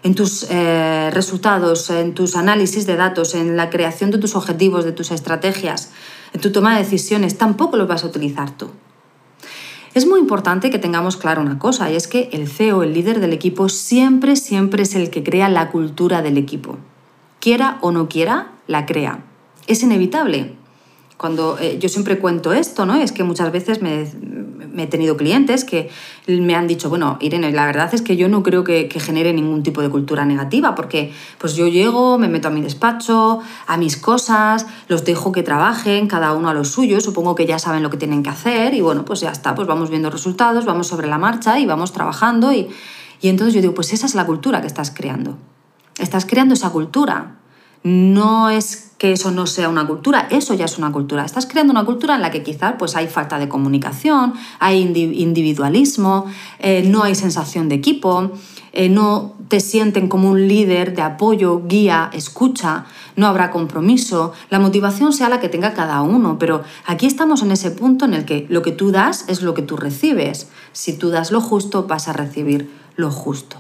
en 0.02 0.14
tus 0.14 0.46
eh, 0.50 1.10
resultados, 1.12 1.90
en 1.90 2.14
tus 2.14 2.36
análisis 2.36 2.86
de 2.86 2.94
datos, 2.94 3.34
en 3.34 3.56
la 3.56 3.70
creación 3.70 4.12
de 4.12 4.18
tus 4.18 4.36
objetivos, 4.36 4.84
de 4.84 4.92
tus 4.92 5.10
estrategias, 5.10 5.90
en 6.32 6.40
tu 6.40 6.52
toma 6.52 6.76
de 6.76 6.84
decisiones, 6.84 7.38
tampoco 7.38 7.76
los 7.76 7.88
vas 7.88 8.04
a 8.04 8.06
utilizar 8.06 8.56
tú. 8.56 8.70
Es 9.94 10.06
muy 10.06 10.20
importante 10.20 10.70
que 10.70 10.78
tengamos 10.78 11.16
claro 11.16 11.40
una 11.40 11.58
cosa, 11.58 11.90
y 11.90 11.96
es 11.96 12.06
que 12.06 12.28
el 12.32 12.46
CEO, 12.48 12.84
el 12.84 12.92
líder 12.92 13.18
del 13.18 13.32
equipo, 13.32 13.68
siempre, 13.68 14.36
siempre 14.36 14.84
es 14.84 14.94
el 14.94 15.10
que 15.10 15.24
crea 15.24 15.48
la 15.48 15.70
cultura 15.70 16.22
del 16.22 16.38
equipo. 16.38 16.78
Quiera 17.40 17.78
o 17.80 17.90
no 17.90 18.08
quiera, 18.08 18.52
la 18.68 18.86
crea. 18.86 19.24
Es 19.66 19.82
inevitable 19.82 20.54
cuando 21.16 21.58
eh, 21.58 21.78
yo 21.78 21.88
siempre 21.88 22.18
cuento 22.18 22.52
esto, 22.52 22.84
¿no? 22.84 22.94
Es 22.96 23.12
que 23.12 23.24
muchas 23.24 23.50
veces 23.50 23.80
me, 23.80 24.06
he 24.82 24.86
tenido 24.86 25.16
clientes 25.16 25.64
que 25.64 25.88
me 26.26 26.54
han 26.54 26.66
dicho, 26.66 26.90
bueno, 26.90 27.16
Irene, 27.20 27.50
la 27.52 27.64
verdad 27.64 27.94
es 27.94 28.02
que 28.02 28.16
yo 28.16 28.28
no 28.28 28.42
creo 28.42 28.64
que, 28.64 28.88
genere 29.00 29.32
ningún 29.32 29.62
tipo 29.62 29.80
de 29.80 29.88
cultura 29.88 30.24
negativa, 30.24 30.74
porque 30.74 31.12
pues 31.38 31.54
yo 31.54 31.68
llego, 31.68 32.18
me 32.18 32.28
meto 32.28 32.48
a 32.48 32.50
mi 32.50 32.60
despacho, 32.60 33.40
a 33.66 33.76
mis 33.76 33.96
cosas, 33.96 34.66
los 34.88 35.04
dejo 35.04 35.32
que 35.32 35.42
trabajen, 35.42 36.06
cada 36.06 36.34
uno 36.34 36.50
a 36.50 36.54
lo 36.54 36.64
suyo, 36.64 37.00
supongo 37.00 37.34
que 37.34 37.46
ya 37.46 37.58
saben 37.58 37.82
lo 37.82 37.90
que 37.90 37.96
tienen 37.96 38.22
que 38.22 38.30
hacer 38.30 38.74
y 38.74 38.80
bueno, 38.80 39.04
pues 39.04 39.20
ya 39.20 39.30
está, 39.30 39.54
pues 39.54 39.66
vamos 39.66 39.88
viendo 39.88 40.10
resultados, 40.10 40.66
vamos 40.66 40.86
sobre 40.86 41.06
la 41.06 41.18
marcha 41.18 41.58
y 41.58 41.66
vamos 41.66 41.92
trabajando 41.92 42.52
y, 42.52 42.68
y 43.22 43.28
entonces 43.28 43.54
yo 43.54 43.60
digo, 43.62 43.74
pues 43.74 43.92
esa 43.92 44.06
es 44.06 44.14
la 44.14 44.26
cultura 44.26 44.60
que 44.60 44.66
estás 44.66 44.90
creando. 44.90 45.38
Estás 45.98 46.26
creando 46.26 46.52
esa 46.54 46.70
cultura. 46.70 47.36
No 47.86 48.50
es 48.50 48.90
que 48.98 49.12
eso 49.12 49.30
no 49.30 49.46
sea 49.46 49.68
una 49.68 49.86
cultura, 49.86 50.26
eso 50.32 50.54
ya 50.54 50.64
es 50.64 50.76
una 50.76 50.90
cultura. 50.90 51.24
Estás 51.24 51.46
creando 51.46 51.70
una 51.70 51.84
cultura 51.84 52.16
en 52.16 52.20
la 52.20 52.32
que 52.32 52.42
quizás 52.42 52.74
pues, 52.76 52.96
hay 52.96 53.06
falta 53.06 53.38
de 53.38 53.48
comunicación, 53.48 54.34
hay 54.58 54.80
individualismo, 54.80 56.26
eh, 56.58 56.82
no 56.84 57.04
hay 57.04 57.14
sensación 57.14 57.68
de 57.68 57.76
equipo, 57.76 58.32
eh, 58.72 58.88
no 58.88 59.34
te 59.46 59.60
sienten 59.60 60.08
como 60.08 60.32
un 60.32 60.48
líder 60.48 60.96
de 60.96 61.02
apoyo, 61.02 61.62
guía, 61.68 62.10
escucha, 62.12 62.86
no 63.14 63.28
habrá 63.28 63.52
compromiso, 63.52 64.32
la 64.50 64.58
motivación 64.58 65.12
sea 65.12 65.28
la 65.28 65.38
que 65.38 65.48
tenga 65.48 65.72
cada 65.72 66.02
uno, 66.02 66.40
pero 66.40 66.64
aquí 66.86 67.06
estamos 67.06 67.44
en 67.44 67.52
ese 67.52 67.70
punto 67.70 68.04
en 68.04 68.14
el 68.14 68.24
que 68.24 68.46
lo 68.48 68.62
que 68.62 68.72
tú 68.72 68.90
das 68.90 69.26
es 69.28 69.42
lo 69.42 69.54
que 69.54 69.62
tú 69.62 69.76
recibes. 69.76 70.48
Si 70.72 70.98
tú 70.98 71.10
das 71.10 71.30
lo 71.30 71.40
justo, 71.40 71.84
vas 71.84 72.08
a 72.08 72.12
recibir 72.12 72.68
lo 72.96 73.12
justo. 73.12 73.58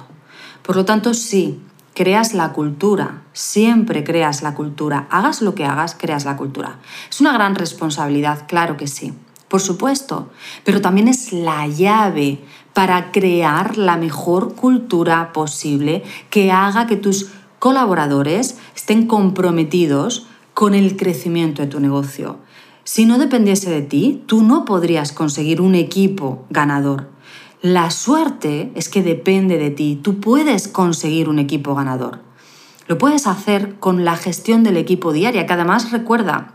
Por 0.62 0.74
lo 0.74 0.84
tanto, 0.84 1.14
sí, 1.14 1.60
creas 1.96 2.34
la 2.34 2.52
cultura, 2.52 3.22
siempre 3.32 4.04
creas 4.04 4.42
la 4.42 4.54
cultura, 4.54 5.08
hagas 5.10 5.40
lo 5.40 5.54
que 5.54 5.64
hagas, 5.64 5.96
creas 5.98 6.26
la 6.26 6.36
cultura. 6.36 6.78
Es 7.08 7.22
una 7.22 7.32
gran 7.32 7.54
responsabilidad, 7.54 8.46
claro 8.46 8.76
que 8.76 8.86
sí, 8.86 9.14
por 9.48 9.62
supuesto, 9.62 10.28
pero 10.62 10.82
también 10.82 11.08
es 11.08 11.32
la 11.32 11.66
llave 11.66 12.40
para 12.74 13.12
crear 13.12 13.78
la 13.78 13.96
mejor 13.96 14.54
cultura 14.54 15.32
posible 15.32 16.04
que 16.28 16.52
haga 16.52 16.86
que 16.86 16.96
tus 16.96 17.30
colaboradores 17.58 18.58
estén 18.76 19.06
comprometidos 19.06 20.26
con 20.52 20.74
el 20.74 20.98
crecimiento 20.98 21.62
de 21.62 21.68
tu 21.68 21.80
negocio. 21.80 22.36
Si 22.84 23.06
no 23.06 23.16
dependiese 23.16 23.70
de 23.70 23.80
ti, 23.80 24.22
tú 24.26 24.42
no 24.42 24.66
podrías 24.66 25.12
conseguir 25.12 25.62
un 25.62 25.74
equipo 25.74 26.44
ganador. 26.50 27.15
La 27.62 27.90
suerte 27.90 28.70
es 28.74 28.88
que 28.88 29.02
depende 29.02 29.58
de 29.58 29.70
ti. 29.70 29.98
Tú 30.02 30.20
puedes 30.20 30.68
conseguir 30.68 31.28
un 31.28 31.38
equipo 31.38 31.74
ganador. 31.74 32.20
Lo 32.86 32.98
puedes 32.98 33.26
hacer 33.26 33.76
con 33.76 34.04
la 34.04 34.16
gestión 34.16 34.62
del 34.62 34.76
equipo 34.76 35.12
diaria, 35.12 35.46
que 35.46 35.52
además 35.52 35.90
recuerda, 35.90 36.54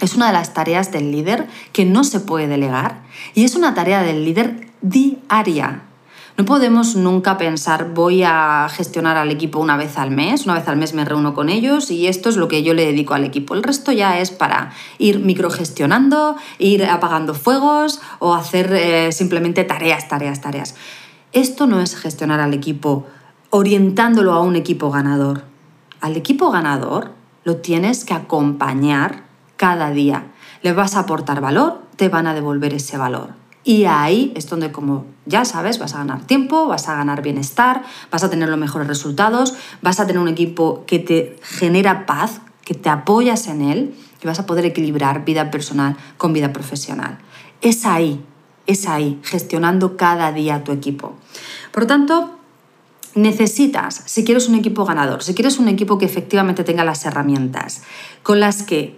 es 0.00 0.14
una 0.14 0.28
de 0.28 0.32
las 0.32 0.54
tareas 0.54 0.90
del 0.90 1.12
líder 1.12 1.48
que 1.72 1.84
no 1.84 2.04
se 2.04 2.20
puede 2.20 2.46
delegar 2.46 3.02
y 3.34 3.44
es 3.44 3.56
una 3.56 3.74
tarea 3.74 4.02
del 4.02 4.24
líder 4.24 4.68
diaria. 4.80 5.87
No 6.38 6.44
podemos 6.44 6.94
nunca 6.94 7.36
pensar 7.36 7.94
voy 7.94 8.22
a 8.22 8.68
gestionar 8.70 9.16
al 9.16 9.32
equipo 9.32 9.58
una 9.58 9.76
vez 9.76 9.98
al 9.98 10.12
mes, 10.12 10.44
una 10.44 10.54
vez 10.54 10.68
al 10.68 10.76
mes 10.76 10.94
me 10.94 11.04
reúno 11.04 11.34
con 11.34 11.48
ellos 11.48 11.90
y 11.90 12.06
esto 12.06 12.28
es 12.28 12.36
lo 12.36 12.46
que 12.46 12.62
yo 12.62 12.74
le 12.74 12.86
dedico 12.86 13.14
al 13.14 13.24
equipo. 13.24 13.54
El 13.54 13.64
resto 13.64 13.90
ya 13.90 14.20
es 14.20 14.30
para 14.30 14.70
ir 14.98 15.18
microgestionando, 15.18 16.36
ir 16.60 16.84
apagando 16.84 17.34
fuegos 17.34 18.00
o 18.20 18.36
hacer 18.36 18.72
eh, 18.72 19.10
simplemente 19.10 19.64
tareas, 19.64 20.06
tareas, 20.06 20.40
tareas. 20.40 20.76
Esto 21.32 21.66
no 21.66 21.80
es 21.80 21.96
gestionar 21.96 22.38
al 22.38 22.54
equipo 22.54 23.04
orientándolo 23.50 24.32
a 24.32 24.40
un 24.40 24.54
equipo 24.54 24.92
ganador. 24.92 25.42
Al 26.00 26.16
equipo 26.16 26.52
ganador 26.52 27.14
lo 27.42 27.56
tienes 27.56 28.04
que 28.04 28.14
acompañar 28.14 29.24
cada 29.56 29.90
día. 29.90 30.28
Le 30.62 30.72
vas 30.72 30.94
a 30.94 31.00
aportar 31.00 31.40
valor, 31.40 31.82
te 31.96 32.08
van 32.08 32.28
a 32.28 32.34
devolver 32.34 32.74
ese 32.74 32.96
valor. 32.96 33.47
Y 33.64 33.84
ahí 33.84 34.32
es 34.34 34.48
donde, 34.48 34.72
como 34.72 35.04
ya 35.26 35.44
sabes, 35.44 35.78
vas 35.78 35.94
a 35.94 35.98
ganar 35.98 36.26
tiempo, 36.26 36.66
vas 36.66 36.88
a 36.88 36.94
ganar 36.94 37.22
bienestar, 37.22 37.82
vas 38.10 38.24
a 38.24 38.30
tener 38.30 38.48
los 38.48 38.58
mejores 38.58 38.88
resultados, 38.88 39.54
vas 39.82 40.00
a 40.00 40.06
tener 40.06 40.22
un 40.22 40.28
equipo 40.28 40.84
que 40.86 40.98
te 40.98 41.36
genera 41.42 42.06
paz, 42.06 42.40
que 42.64 42.74
te 42.74 42.88
apoyas 42.88 43.46
en 43.48 43.62
él 43.62 43.94
y 44.22 44.26
vas 44.26 44.38
a 44.38 44.46
poder 44.46 44.64
equilibrar 44.64 45.24
vida 45.24 45.50
personal 45.50 45.96
con 46.16 46.32
vida 46.32 46.52
profesional. 46.52 47.18
Es 47.60 47.84
ahí, 47.84 48.24
es 48.66 48.86
ahí, 48.86 49.20
gestionando 49.22 49.96
cada 49.96 50.32
día 50.32 50.64
tu 50.64 50.72
equipo. 50.72 51.14
Por 51.72 51.84
lo 51.84 51.86
tanto, 51.86 52.38
necesitas, 53.14 54.02
si 54.06 54.24
quieres 54.24 54.48
un 54.48 54.54
equipo 54.54 54.84
ganador, 54.84 55.22
si 55.22 55.34
quieres 55.34 55.58
un 55.58 55.68
equipo 55.68 55.98
que 55.98 56.06
efectivamente 56.06 56.64
tenga 56.64 56.84
las 56.84 57.04
herramientas 57.04 57.82
con 58.22 58.40
las 58.40 58.62
que 58.62 58.96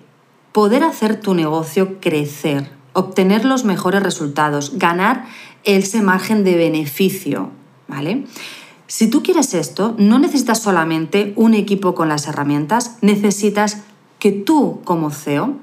poder 0.52 0.83
hacer 0.85 1.21
tu 1.21 1.35
negocio 1.35 2.00
crecer, 2.00 2.71
obtener 2.92 3.44
los 3.44 3.64
mejores 3.64 4.02
resultados, 4.02 4.78
ganar 4.78 5.26
ese 5.64 6.02
margen 6.02 6.44
de 6.44 6.56
beneficio, 6.56 7.50
¿vale? 7.88 8.25
Si 8.87 9.09
tú 9.09 9.23
quieres 9.23 9.54
esto, 9.54 9.94
no 9.99 10.18
necesitas 10.18 10.61
solamente 10.61 11.32
un 11.37 11.54
equipo 11.54 11.94
con 11.94 12.09
las 12.09 12.26
herramientas, 12.26 12.97
necesitas 13.02 13.82
que 14.18 14.32
tú 14.32 14.80
como 14.85 15.11
CEO 15.11 15.54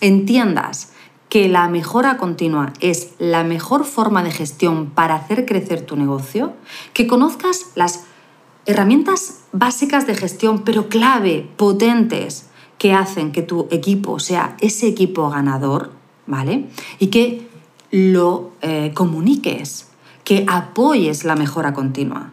entiendas 0.00 0.92
que 1.28 1.48
la 1.48 1.68
mejora 1.68 2.18
continua 2.18 2.72
es 2.80 3.12
la 3.18 3.44
mejor 3.44 3.84
forma 3.84 4.22
de 4.22 4.32
gestión 4.32 4.90
para 4.90 5.14
hacer 5.14 5.46
crecer 5.46 5.80
tu 5.80 5.96
negocio, 5.96 6.52
que 6.92 7.06
conozcas 7.06 7.68
las 7.74 8.04
herramientas 8.66 9.44
básicas 9.52 10.06
de 10.06 10.14
gestión, 10.14 10.62
pero 10.62 10.88
clave, 10.88 11.48
potentes, 11.56 12.50
que 12.78 12.92
hacen 12.92 13.32
que 13.32 13.42
tu 13.42 13.68
equipo 13.70 14.18
sea 14.18 14.56
ese 14.60 14.88
equipo 14.88 15.30
ganador, 15.30 15.92
¿vale? 16.26 16.66
Y 16.98 17.08
que 17.08 17.48
lo 17.90 18.52
eh, 18.62 18.92
comuniques, 18.94 19.88
que 20.24 20.44
apoyes 20.48 21.24
la 21.24 21.36
mejora 21.36 21.72
continua. 21.74 22.30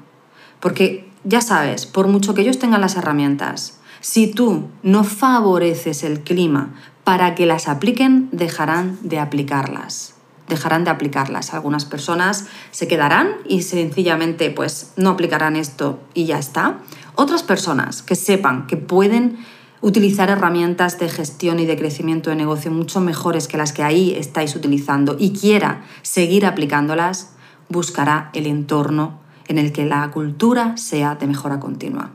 Porque 0.59 1.09
ya 1.23 1.41
sabes, 1.41 1.85
por 1.85 2.07
mucho 2.07 2.33
que 2.33 2.41
ellos 2.41 2.59
tengan 2.59 2.81
las 2.81 2.95
herramientas, 2.95 3.79
si 4.01 4.27
tú 4.27 4.69
no 4.83 5.03
favoreces 5.03 6.03
el 6.03 6.21
clima 6.21 6.73
para 7.03 7.35
que 7.35 7.45
las 7.45 7.67
apliquen, 7.67 8.29
dejarán 8.31 8.97
de 9.01 9.19
aplicarlas. 9.19 10.15
dejarán 10.47 10.83
de 10.83 10.89
aplicarlas. 10.89 11.53
Algunas 11.53 11.85
personas 11.85 12.47
se 12.71 12.87
quedarán 12.87 13.35
y 13.47 13.61
sencillamente 13.61 14.49
pues 14.49 14.93
no 14.97 15.11
aplicarán 15.11 15.55
esto 15.55 15.99
y 16.15 16.25
ya 16.25 16.39
está. 16.39 16.79
Otras 17.13 17.43
personas 17.43 18.01
que 18.01 18.15
sepan 18.15 18.65
que 18.65 18.75
pueden 18.75 19.37
utilizar 19.81 20.29
herramientas 20.29 20.99
de 20.99 21.09
gestión 21.09 21.59
y 21.59 21.65
de 21.65 21.77
crecimiento 21.77 22.29
de 22.29 22.35
negocio 22.35 22.71
mucho 22.71 22.99
mejores 22.99 23.47
que 23.47 23.57
las 23.57 23.73
que 23.73 23.83
ahí 23.83 24.13
estáis 24.15 24.55
utilizando 24.55 25.15
y 25.19 25.31
quiera 25.31 25.83
seguir 26.01 26.45
aplicándolas, 26.45 27.33
buscará 27.69 28.29
el 28.33 28.45
entorno 28.45 29.19
en 29.47 29.57
el 29.57 29.71
que 29.71 29.85
la 29.85 30.09
cultura 30.11 30.77
sea 30.77 31.15
de 31.15 31.27
mejora 31.27 31.59
continua. 31.59 32.11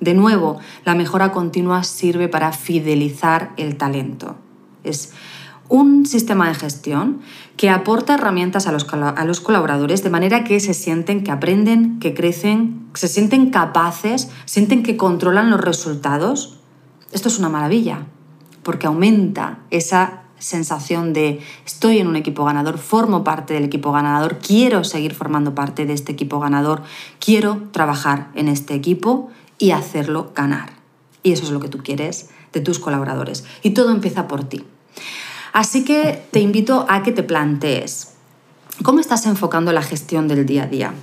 De 0.00 0.14
nuevo, 0.14 0.58
la 0.84 0.94
mejora 0.94 1.32
continua 1.32 1.82
sirve 1.82 2.28
para 2.28 2.52
fidelizar 2.52 3.52
el 3.56 3.76
talento. 3.76 4.36
Es 4.84 5.12
un 5.68 6.06
sistema 6.06 6.48
de 6.48 6.54
gestión 6.54 7.20
que 7.56 7.68
aporta 7.68 8.14
herramientas 8.14 8.66
a 8.66 8.72
los, 8.72 8.86
a 8.92 9.24
los, 9.24 9.40
colaboradores 9.40 10.02
de 10.02 10.10
manera 10.10 10.44
que 10.44 10.60
se 10.60 10.72
sienten 10.72 11.24
que 11.24 11.30
aprenden, 11.30 11.98
que 11.98 12.14
crecen, 12.14 12.86
se 12.94 13.08
sienten 13.08 13.50
capaces, 13.50 14.30
sienten 14.44 14.82
que 14.82 14.96
controlan 14.96 15.50
los 15.50 15.60
resultados. 15.60 16.58
Esto 17.12 17.28
es 17.28 17.38
una 17.38 17.48
maravilla, 17.48 18.06
porque 18.62 18.86
aumenta 18.86 19.60
esa 19.70 20.22
sensación 20.38 21.12
de 21.12 21.40
estoy 21.66 21.98
en 21.98 22.06
un 22.06 22.16
equipo 22.16 22.44
ganador, 22.44 22.78
formo 22.78 23.24
parte 23.24 23.54
del 23.54 23.64
equipo 23.64 23.92
ganador, 23.92 24.38
quiero 24.38 24.84
seguir 24.84 25.14
formando 25.14 25.54
parte 25.54 25.86
de 25.86 25.94
este 25.94 26.12
equipo 26.12 26.38
ganador, 26.38 26.82
quiero 27.18 27.62
trabajar 27.72 28.30
en 28.34 28.48
este 28.48 28.74
equipo 28.74 29.30
y 29.58 29.72
hacerlo 29.72 30.32
ganar. 30.34 30.70
Y 31.22 31.32
eso 31.32 31.44
es 31.44 31.50
lo 31.50 31.60
que 31.60 31.68
tú 31.68 31.78
quieres 31.78 32.30
de 32.52 32.60
tus 32.60 32.78
colaboradores. 32.78 33.44
Y 33.62 33.70
todo 33.70 33.90
empieza 33.90 34.28
por 34.28 34.44
ti. 34.44 34.64
Así 35.52 35.84
que 35.84 36.24
te 36.30 36.40
invito 36.40 36.86
a 36.88 37.02
que 37.02 37.12
te 37.12 37.22
plantees, 37.22 38.14
¿cómo 38.82 39.00
estás 39.00 39.26
enfocando 39.26 39.72
la 39.72 39.82
gestión 39.82 40.28
del 40.28 40.46
día 40.46 40.64
a 40.64 40.66
día? 40.66 40.94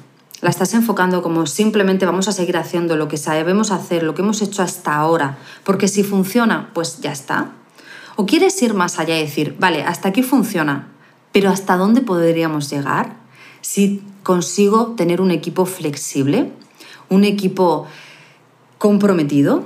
¿La 0.46 0.52
estás 0.52 0.76
enfocando 0.76 1.24
como 1.24 1.48
simplemente 1.48 2.06
vamos 2.06 2.28
a 2.28 2.32
seguir 2.32 2.56
haciendo 2.56 2.98
lo 2.98 3.08
que 3.08 3.18
sabemos 3.18 3.72
hacer, 3.72 4.04
lo 4.04 4.14
que 4.14 4.22
hemos 4.22 4.44
hecho 4.44 4.62
hasta 4.62 4.94
ahora? 4.94 5.40
Porque 5.64 5.88
si 5.88 6.04
funciona, 6.04 6.70
pues 6.76 7.00
ya 7.02 7.12
está. 7.12 7.54
¿O 8.16 8.28
quieres 8.28 8.62
ir 8.62 8.76
más 8.76 9.00
allá 9.00 9.18
y 9.18 9.24
decir, 9.24 9.56
vale, 9.58 9.82
hasta 9.82 10.10
aquí 10.10 10.22
funciona, 10.22 10.90
pero 11.32 11.50
¿hasta 11.50 11.78
dónde 11.78 12.02
podríamos 12.02 12.70
llegar 12.70 13.16
si 13.62 14.04
consigo 14.22 14.94
tener 14.96 15.20
un 15.20 15.32
equipo 15.32 15.66
flexible, 15.66 16.52
un 17.10 17.24
equipo 17.24 17.88
comprometido, 18.78 19.64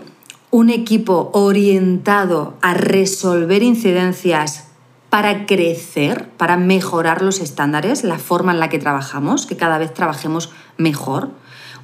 un 0.50 0.70
equipo 0.70 1.30
orientado 1.34 2.54
a 2.62 2.74
resolver 2.74 3.64
incidencias 3.64 4.70
para 5.10 5.48
crecer, 5.48 6.30
para 6.38 6.56
mejorar 6.56 7.22
los 7.22 7.40
estándares, 7.40 8.04
la 8.04 8.20
forma 8.20 8.52
en 8.52 8.60
la 8.60 8.70
que 8.70 8.78
trabajamos, 8.78 9.46
que 9.48 9.58
cada 9.58 9.80
vez 9.80 9.94
trabajemos 9.94 10.52
mejor, 10.80 11.30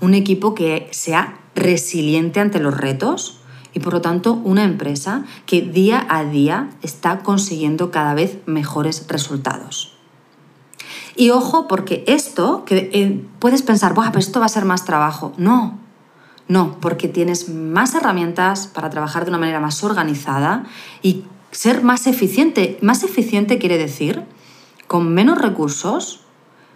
un 0.01 0.15
equipo 0.15 0.55
que 0.55 0.87
sea 0.91 1.37
resiliente 1.53 2.39
ante 2.39 2.59
los 2.59 2.75
retos 2.75 3.41
y 3.73 3.79
por 3.79 3.93
lo 3.93 4.01
tanto 4.01 4.33
una 4.33 4.63
empresa 4.63 5.25
que 5.45 5.61
día 5.61 6.03
a 6.09 6.23
día 6.23 6.71
está 6.81 7.19
consiguiendo 7.19 7.91
cada 7.91 8.15
vez 8.15 8.39
mejores 8.47 9.05
resultados. 9.07 9.93
Y 11.15 11.29
ojo, 11.29 11.67
porque 11.67 12.03
esto, 12.07 12.65
que 12.65 12.89
eh, 12.91 13.25
puedes 13.39 13.61
pensar, 13.61 13.93
Buah, 13.93 14.07
pero 14.07 14.19
esto 14.19 14.39
va 14.39 14.47
a 14.47 14.49
ser 14.49 14.65
más 14.65 14.83
trabajo. 14.83 15.33
No, 15.37 15.79
no, 16.47 16.77
porque 16.79 17.07
tienes 17.07 17.49
más 17.49 17.95
herramientas 17.95 18.67
para 18.67 18.89
trabajar 18.89 19.23
de 19.23 19.29
una 19.29 19.37
manera 19.37 19.59
más 19.59 19.83
organizada 19.83 20.65
y 21.01 21.23
ser 21.51 21.83
más 21.83 22.07
eficiente. 22.07 22.77
Más 22.81 23.03
eficiente 23.03 23.57
quiere 23.59 23.77
decir 23.77 24.23
con 24.87 25.13
menos 25.13 25.41
recursos, 25.41 26.21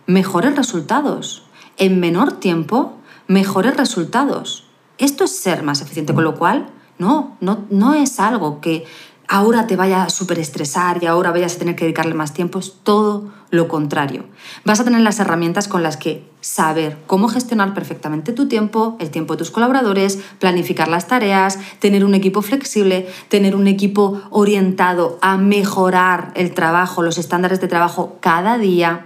mejores 0.08 0.56
resultados. 0.56 1.49
En 1.80 2.00
menor 2.00 2.34
tiempo, 2.34 2.94
mejores 3.28 3.76
resultados. 3.76 4.66
Esto 4.98 5.24
es 5.24 5.36
ser 5.36 5.64
más 5.64 5.82
eficiente, 5.82 6.14
con 6.14 6.24
lo 6.24 6.36
cual 6.36 6.70
no, 6.98 7.38
no, 7.40 7.66
no 7.70 7.94
es 7.94 8.20
algo 8.20 8.60
que 8.60 8.86
ahora 9.30 9.68
te 9.68 9.76
vaya 9.76 10.04
a 10.04 10.10
súper 10.10 10.40
estresar 10.40 11.02
y 11.02 11.06
ahora 11.06 11.32
vayas 11.32 11.56
a 11.56 11.60
tener 11.60 11.76
que 11.76 11.86
dedicarle 11.86 12.16
más 12.16 12.34
tiempo, 12.34 12.60
es 12.60 12.74
todo 12.84 13.32
lo 13.52 13.68
contrario. 13.68 14.26
Vas 14.66 14.80
a 14.80 14.84
tener 14.84 15.02
las 15.02 15.20
herramientas 15.20 15.68
con 15.68 15.84
las 15.84 15.98
que 15.98 16.28
saber 16.42 16.98
cómo 17.06 17.28
gestionar 17.28 17.74
perfectamente 17.76 18.34
tu 18.34 18.48
tiempo, 18.48 18.98
el 19.00 19.12
tiempo 19.12 19.34
de 19.34 19.38
tus 19.38 19.52
colaboradores, 19.52 20.20
planificar 20.40 20.88
las 20.88 21.08
tareas, 21.08 21.60
tener 21.80 22.04
un 22.04 22.16
equipo 22.16 22.42
flexible, 22.42 23.08
tener 23.30 23.56
un 23.56 23.68
equipo 23.68 24.20
orientado 24.32 25.20
a 25.22 25.38
mejorar 25.38 26.32
el 26.36 26.54
trabajo, 26.54 27.04
los 27.04 27.20
estándares 27.20 27.62
de 27.62 27.68
trabajo 27.68 28.18
cada 28.20 28.58
día 28.58 29.06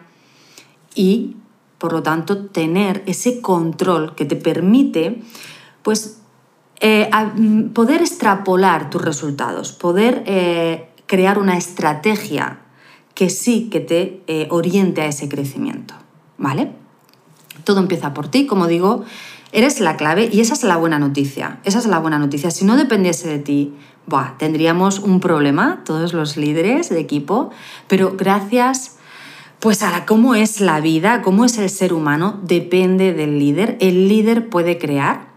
y, 0.96 1.36
por 1.84 1.92
lo 1.92 2.02
tanto, 2.02 2.46
tener 2.46 3.04
ese 3.08 3.42
control 3.42 4.16
que 4.16 4.24
te 4.24 4.38
permite, 4.38 5.22
pues, 5.82 6.22
eh, 6.80 7.10
mm, 7.12 7.72
poder 7.74 8.00
extrapolar 8.00 8.90
tus 8.90 9.02
resultados, 9.02 9.74
poder 9.74 10.24
eh, 10.26 10.88
crear 11.08 11.38
una 11.38 11.58
estrategia 11.58 12.62
que 13.16 13.30
sí 13.30 13.68
que 13.70 13.82
te 13.82 14.22
eh, 14.28 14.48
oriente 14.50 15.02
a 15.02 15.08
ese 15.08 15.28
crecimiento, 15.28 15.94
¿vale? 16.38 16.72
Todo 17.66 17.82
empieza 17.82 18.14
por 18.14 18.30
ti, 18.30 18.46
como 18.46 18.68
digo, 18.68 19.04
eres 19.52 19.82
la 19.82 19.98
clave 19.98 20.30
y 20.32 20.40
esa 20.40 20.54
es 20.54 20.64
la 20.64 20.78
buena 20.78 21.00
noticia, 21.00 21.60
esa 21.66 21.80
es 21.80 21.86
la 21.86 22.00
buena 22.00 22.18
noticia. 22.18 22.50
Si 22.50 22.64
no 22.64 22.78
dependiese 22.78 23.28
de 23.28 23.40
ti, 23.40 23.74
tendríamos 24.38 25.00
un 25.00 25.20
problema, 25.20 25.82
todos 25.84 26.14
los 26.14 26.38
líderes 26.38 26.88
de 26.88 27.02
equipo, 27.02 27.50
pero 27.90 28.16
gracias 28.16 28.93
pues 29.64 29.82
a 29.82 30.06
cómo 30.06 30.36
es 30.36 30.60
la 30.60 30.82
vida, 30.82 31.22
cómo 31.22 31.46
es 31.46 31.58
el 31.58 31.70
ser 31.70 31.94
humano, 31.94 32.38
depende 32.44 33.14
del 33.14 33.40
líder. 33.40 33.78
El 33.80 34.10
líder 34.10 34.50
puede 34.50 34.78
crear 34.78 35.30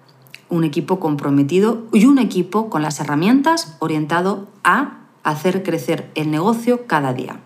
un 0.48 0.64
equipo 0.64 0.98
comprometido 0.98 1.84
y 1.92 2.06
un 2.06 2.18
equipo 2.18 2.68
con 2.68 2.82
las 2.82 2.98
herramientas 2.98 3.76
orientado 3.78 4.48
a 4.64 4.98
hacer 5.22 5.62
crecer 5.62 6.10
el 6.16 6.32
negocio 6.32 6.88
cada 6.88 7.12
día. 7.12 7.38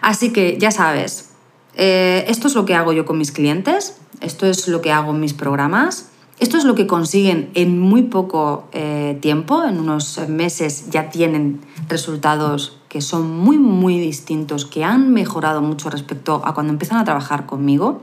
Así 0.00 0.32
que 0.32 0.56
ya 0.56 0.70
sabes, 0.70 1.30
eh, 1.74 2.26
esto 2.28 2.46
es 2.46 2.54
lo 2.54 2.64
que 2.64 2.76
hago 2.76 2.92
yo 2.92 3.04
con 3.04 3.18
mis 3.18 3.32
clientes, 3.32 3.96
esto 4.20 4.46
es 4.46 4.68
lo 4.68 4.82
que 4.82 4.92
hago 4.92 5.10
en 5.10 5.18
mis 5.18 5.34
programas, 5.34 6.11
esto 6.38 6.56
es 6.56 6.64
lo 6.64 6.74
que 6.74 6.86
consiguen 6.86 7.50
en 7.54 7.78
muy 7.78 8.02
poco 8.02 8.64
eh, 8.72 9.18
tiempo, 9.20 9.64
en 9.64 9.78
unos 9.78 10.20
meses 10.28 10.90
ya 10.90 11.10
tienen 11.10 11.60
resultados 11.88 12.78
que 12.88 13.00
son 13.00 13.38
muy, 13.38 13.58
muy 13.58 13.98
distintos, 13.98 14.66
que 14.66 14.84
han 14.84 15.12
mejorado 15.12 15.62
mucho 15.62 15.88
respecto 15.88 16.42
a 16.44 16.52
cuando 16.52 16.72
empiezan 16.72 16.98
a 16.98 17.04
trabajar 17.04 17.46
conmigo. 17.46 18.02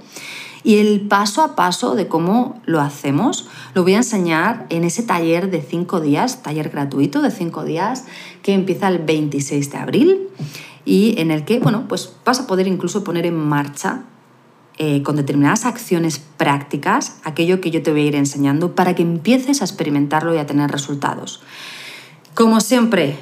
Y 0.63 0.77
el 0.77 1.01
paso 1.01 1.43
a 1.43 1.55
paso 1.55 1.95
de 1.95 2.07
cómo 2.07 2.59
lo 2.65 2.81
hacemos 2.81 3.47
lo 3.73 3.83
voy 3.83 3.93
a 3.93 3.97
enseñar 3.97 4.65
en 4.69 4.83
ese 4.83 5.03
taller 5.03 5.51
de 5.51 5.61
cinco 5.61 6.01
días, 6.01 6.41
taller 6.41 6.69
gratuito 6.69 7.21
de 7.21 7.31
cinco 7.31 7.63
días 7.63 8.05
que 8.41 8.53
empieza 8.53 8.87
el 8.87 8.99
26 8.99 9.71
de 9.71 9.77
abril 9.77 10.27
y 10.85 11.19
en 11.19 11.31
el 11.31 11.45
que 11.45 11.59
bueno, 11.59 11.85
pues 11.87 12.13
vas 12.25 12.39
a 12.39 12.47
poder 12.47 12.67
incluso 12.67 13.03
poner 13.03 13.25
en 13.25 13.37
marcha 13.37 14.03
eh, 14.81 15.03
con 15.03 15.17
determinadas 15.17 15.65
acciones 15.65 16.19
prácticas 16.37 17.17
aquello 17.25 17.59
que 17.59 17.69
yo 17.69 17.83
te 17.83 17.91
voy 17.91 18.01
a 18.01 18.05
ir 18.05 18.15
enseñando 18.15 18.75
para 18.75 18.95
que 18.95 19.01
empieces 19.01 19.61
a 19.61 19.65
experimentarlo 19.65 20.33
y 20.33 20.37
a 20.37 20.45
tener 20.45 20.71
resultados. 20.71 21.41
Como 22.33 22.61
siempre, 22.61 23.17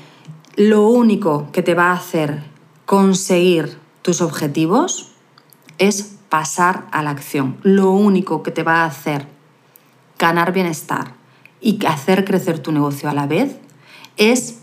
lo 0.55 0.87
único 0.87 1.51
que 1.51 1.63
te 1.63 1.73
va 1.73 1.89
a 1.89 1.93
hacer 1.93 2.43
conseguir 2.85 3.79
tus 4.03 4.21
objetivos 4.21 5.13
es 5.79 6.15
pasar 6.29 6.85
a 6.91 7.01
la 7.01 7.09
acción. 7.09 7.57
Lo 7.63 7.89
único 7.89 8.43
que 8.43 8.51
te 8.51 8.61
va 8.61 8.83
a 8.83 8.85
hacer 8.85 9.25
ganar 10.19 10.53
bienestar 10.53 11.13
y 11.59 11.83
hacer 11.87 12.23
crecer 12.23 12.59
tu 12.59 12.71
negocio 12.71 13.09
a 13.09 13.15
la 13.15 13.25
vez 13.25 13.57
es 14.17 14.59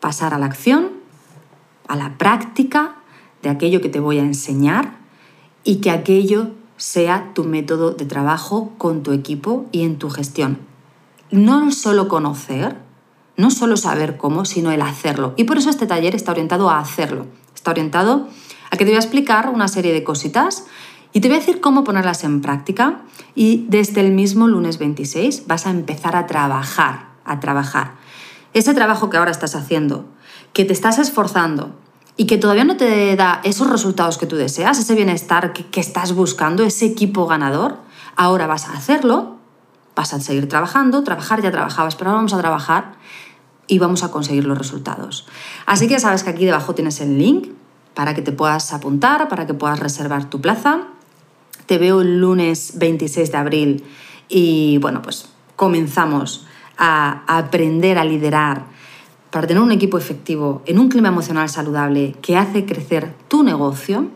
pasar 0.00 0.32
a 0.32 0.38
la 0.38 0.46
acción, 0.46 0.92
a 1.88 1.96
la 1.96 2.16
práctica 2.16 2.96
de 3.42 3.50
aquello 3.50 3.82
que 3.82 3.90
te 3.90 4.00
voy 4.00 4.18
a 4.18 4.22
enseñar 4.22 4.96
y 5.68 5.82
que 5.82 5.90
aquello 5.90 6.52
sea 6.78 7.32
tu 7.34 7.44
método 7.44 7.90
de 7.90 8.06
trabajo 8.06 8.72
con 8.78 9.02
tu 9.02 9.12
equipo 9.12 9.66
y 9.70 9.82
en 9.82 9.98
tu 9.98 10.08
gestión. 10.08 10.60
No 11.30 11.70
solo 11.72 12.08
conocer, 12.08 12.78
no 13.36 13.50
solo 13.50 13.76
saber 13.76 14.16
cómo, 14.16 14.46
sino 14.46 14.70
el 14.70 14.80
hacerlo. 14.80 15.34
Y 15.36 15.44
por 15.44 15.58
eso 15.58 15.68
este 15.68 15.86
taller 15.86 16.14
está 16.14 16.32
orientado 16.32 16.70
a 16.70 16.78
hacerlo. 16.78 17.26
Está 17.54 17.72
orientado 17.72 18.28
a 18.70 18.78
que 18.78 18.86
te 18.86 18.92
voy 18.92 18.94
a 18.96 19.00
explicar 19.00 19.50
una 19.50 19.68
serie 19.68 19.92
de 19.92 20.04
cositas 20.04 20.64
y 21.12 21.20
te 21.20 21.28
voy 21.28 21.36
a 21.36 21.40
decir 21.40 21.60
cómo 21.60 21.84
ponerlas 21.84 22.24
en 22.24 22.40
práctica 22.40 23.02
y 23.34 23.66
desde 23.68 24.00
el 24.00 24.12
mismo 24.12 24.48
lunes 24.48 24.78
26 24.78 25.48
vas 25.48 25.66
a 25.66 25.70
empezar 25.70 26.16
a 26.16 26.26
trabajar, 26.26 27.10
a 27.26 27.40
trabajar. 27.40 27.92
Ese 28.54 28.72
trabajo 28.72 29.10
que 29.10 29.18
ahora 29.18 29.32
estás 29.32 29.54
haciendo, 29.54 30.06
que 30.54 30.64
te 30.64 30.72
estás 30.72 30.98
esforzando 30.98 31.74
y 32.18 32.26
que 32.26 32.36
todavía 32.36 32.64
no 32.64 32.76
te 32.76 33.14
da 33.14 33.40
esos 33.44 33.70
resultados 33.70 34.18
que 34.18 34.26
tú 34.26 34.34
deseas, 34.34 34.76
ese 34.78 34.96
bienestar 34.96 35.52
que, 35.52 35.64
que 35.66 35.80
estás 35.80 36.12
buscando, 36.12 36.64
ese 36.64 36.84
equipo 36.84 37.28
ganador, 37.28 37.78
ahora 38.16 38.48
vas 38.48 38.66
a 38.66 38.72
hacerlo, 38.72 39.36
vas 39.94 40.12
a 40.12 40.20
seguir 40.20 40.48
trabajando, 40.48 41.04
trabajar 41.04 41.40
ya 41.40 41.52
trabajabas, 41.52 41.94
pero 41.94 42.10
ahora 42.10 42.18
vamos 42.18 42.34
a 42.34 42.38
trabajar 42.38 42.94
y 43.68 43.78
vamos 43.78 44.02
a 44.02 44.10
conseguir 44.10 44.44
los 44.46 44.58
resultados. 44.58 45.28
Así 45.64 45.86
que 45.86 46.00
sabes 46.00 46.24
que 46.24 46.30
aquí 46.30 46.44
debajo 46.44 46.74
tienes 46.74 47.00
el 47.00 47.16
link 47.16 47.50
para 47.94 48.14
que 48.14 48.22
te 48.22 48.32
puedas 48.32 48.72
apuntar, 48.72 49.28
para 49.28 49.46
que 49.46 49.54
puedas 49.54 49.78
reservar 49.78 50.28
tu 50.28 50.40
plaza. 50.40 50.88
Te 51.66 51.78
veo 51.78 52.00
el 52.00 52.18
lunes 52.18 52.72
26 52.78 53.30
de 53.30 53.38
abril 53.38 53.84
y 54.28 54.78
bueno, 54.78 55.02
pues 55.02 55.28
comenzamos 55.54 56.46
a 56.76 57.22
aprender 57.28 57.96
a 57.96 58.04
liderar 58.04 58.76
para 59.30 59.46
tener 59.46 59.62
un 59.62 59.72
equipo 59.72 59.98
efectivo 59.98 60.62
en 60.66 60.78
un 60.78 60.88
clima 60.88 61.08
emocional 61.08 61.48
saludable 61.48 62.14
que 62.22 62.36
hace 62.36 62.64
crecer 62.64 63.14
tu 63.28 63.42
negocio 63.42 64.08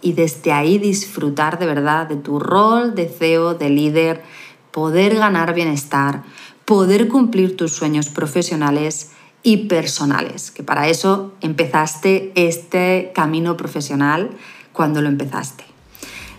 y 0.00 0.12
desde 0.12 0.52
ahí 0.52 0.78
disfrutar 0.78 1.58
de 1.58 1.66
verdad 1.66 2.06
de 2.06 2.16
tu 2.16 2.38
rol 2.38 2.94
de 2.94 3.08
CEO, 3.08 3.54
de 3.54 3.70
líder, 3.70 4.22
poder 4.70 5.16
ganar 5.16 5.54
bienestar, 5.54 6.22
poder 6.64 7.08
cumplir 7.08 7.56
tus 7.56 7.72
sueños 7.72 8.08
profesionales 8.08 9.12
y 9.42 9.68
personales, 9.68 10.50
que 10.50 10.62
para 10.62 10.88
eso 10.88 11.32
empezaste 11.40 12.32
este 12.34 13.12
camino 13.14 13.56
profesional 13.56 14.30
cuando 14.72 15.00
lo 15.00 15.08
empezaste. 15.08 15.64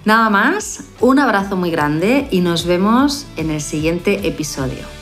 Nada 0.05 0.29
más, 0.29 0.85
un 1.01 1.19
abrazo 1.19 1.55
muy 1.55 1.71
grande 1.71 2.27
y 2.31 2.41
nos 2.41 2.65
vemos 2.65 3.25
en 3.35 3.49
el 3.49 3.61
siguiente 3.61 4.27
episodio. 4.27 4.96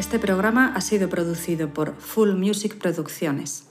Este 0.00 0.18
programa 0.18 0.72
ha 0.74 0.80
sido 0.80 1.10
producido 1.10 1.74
por 1.74 1.94
Full 1.94 2.30
Music 2.30 2.78
Producciones. 2.78 3.69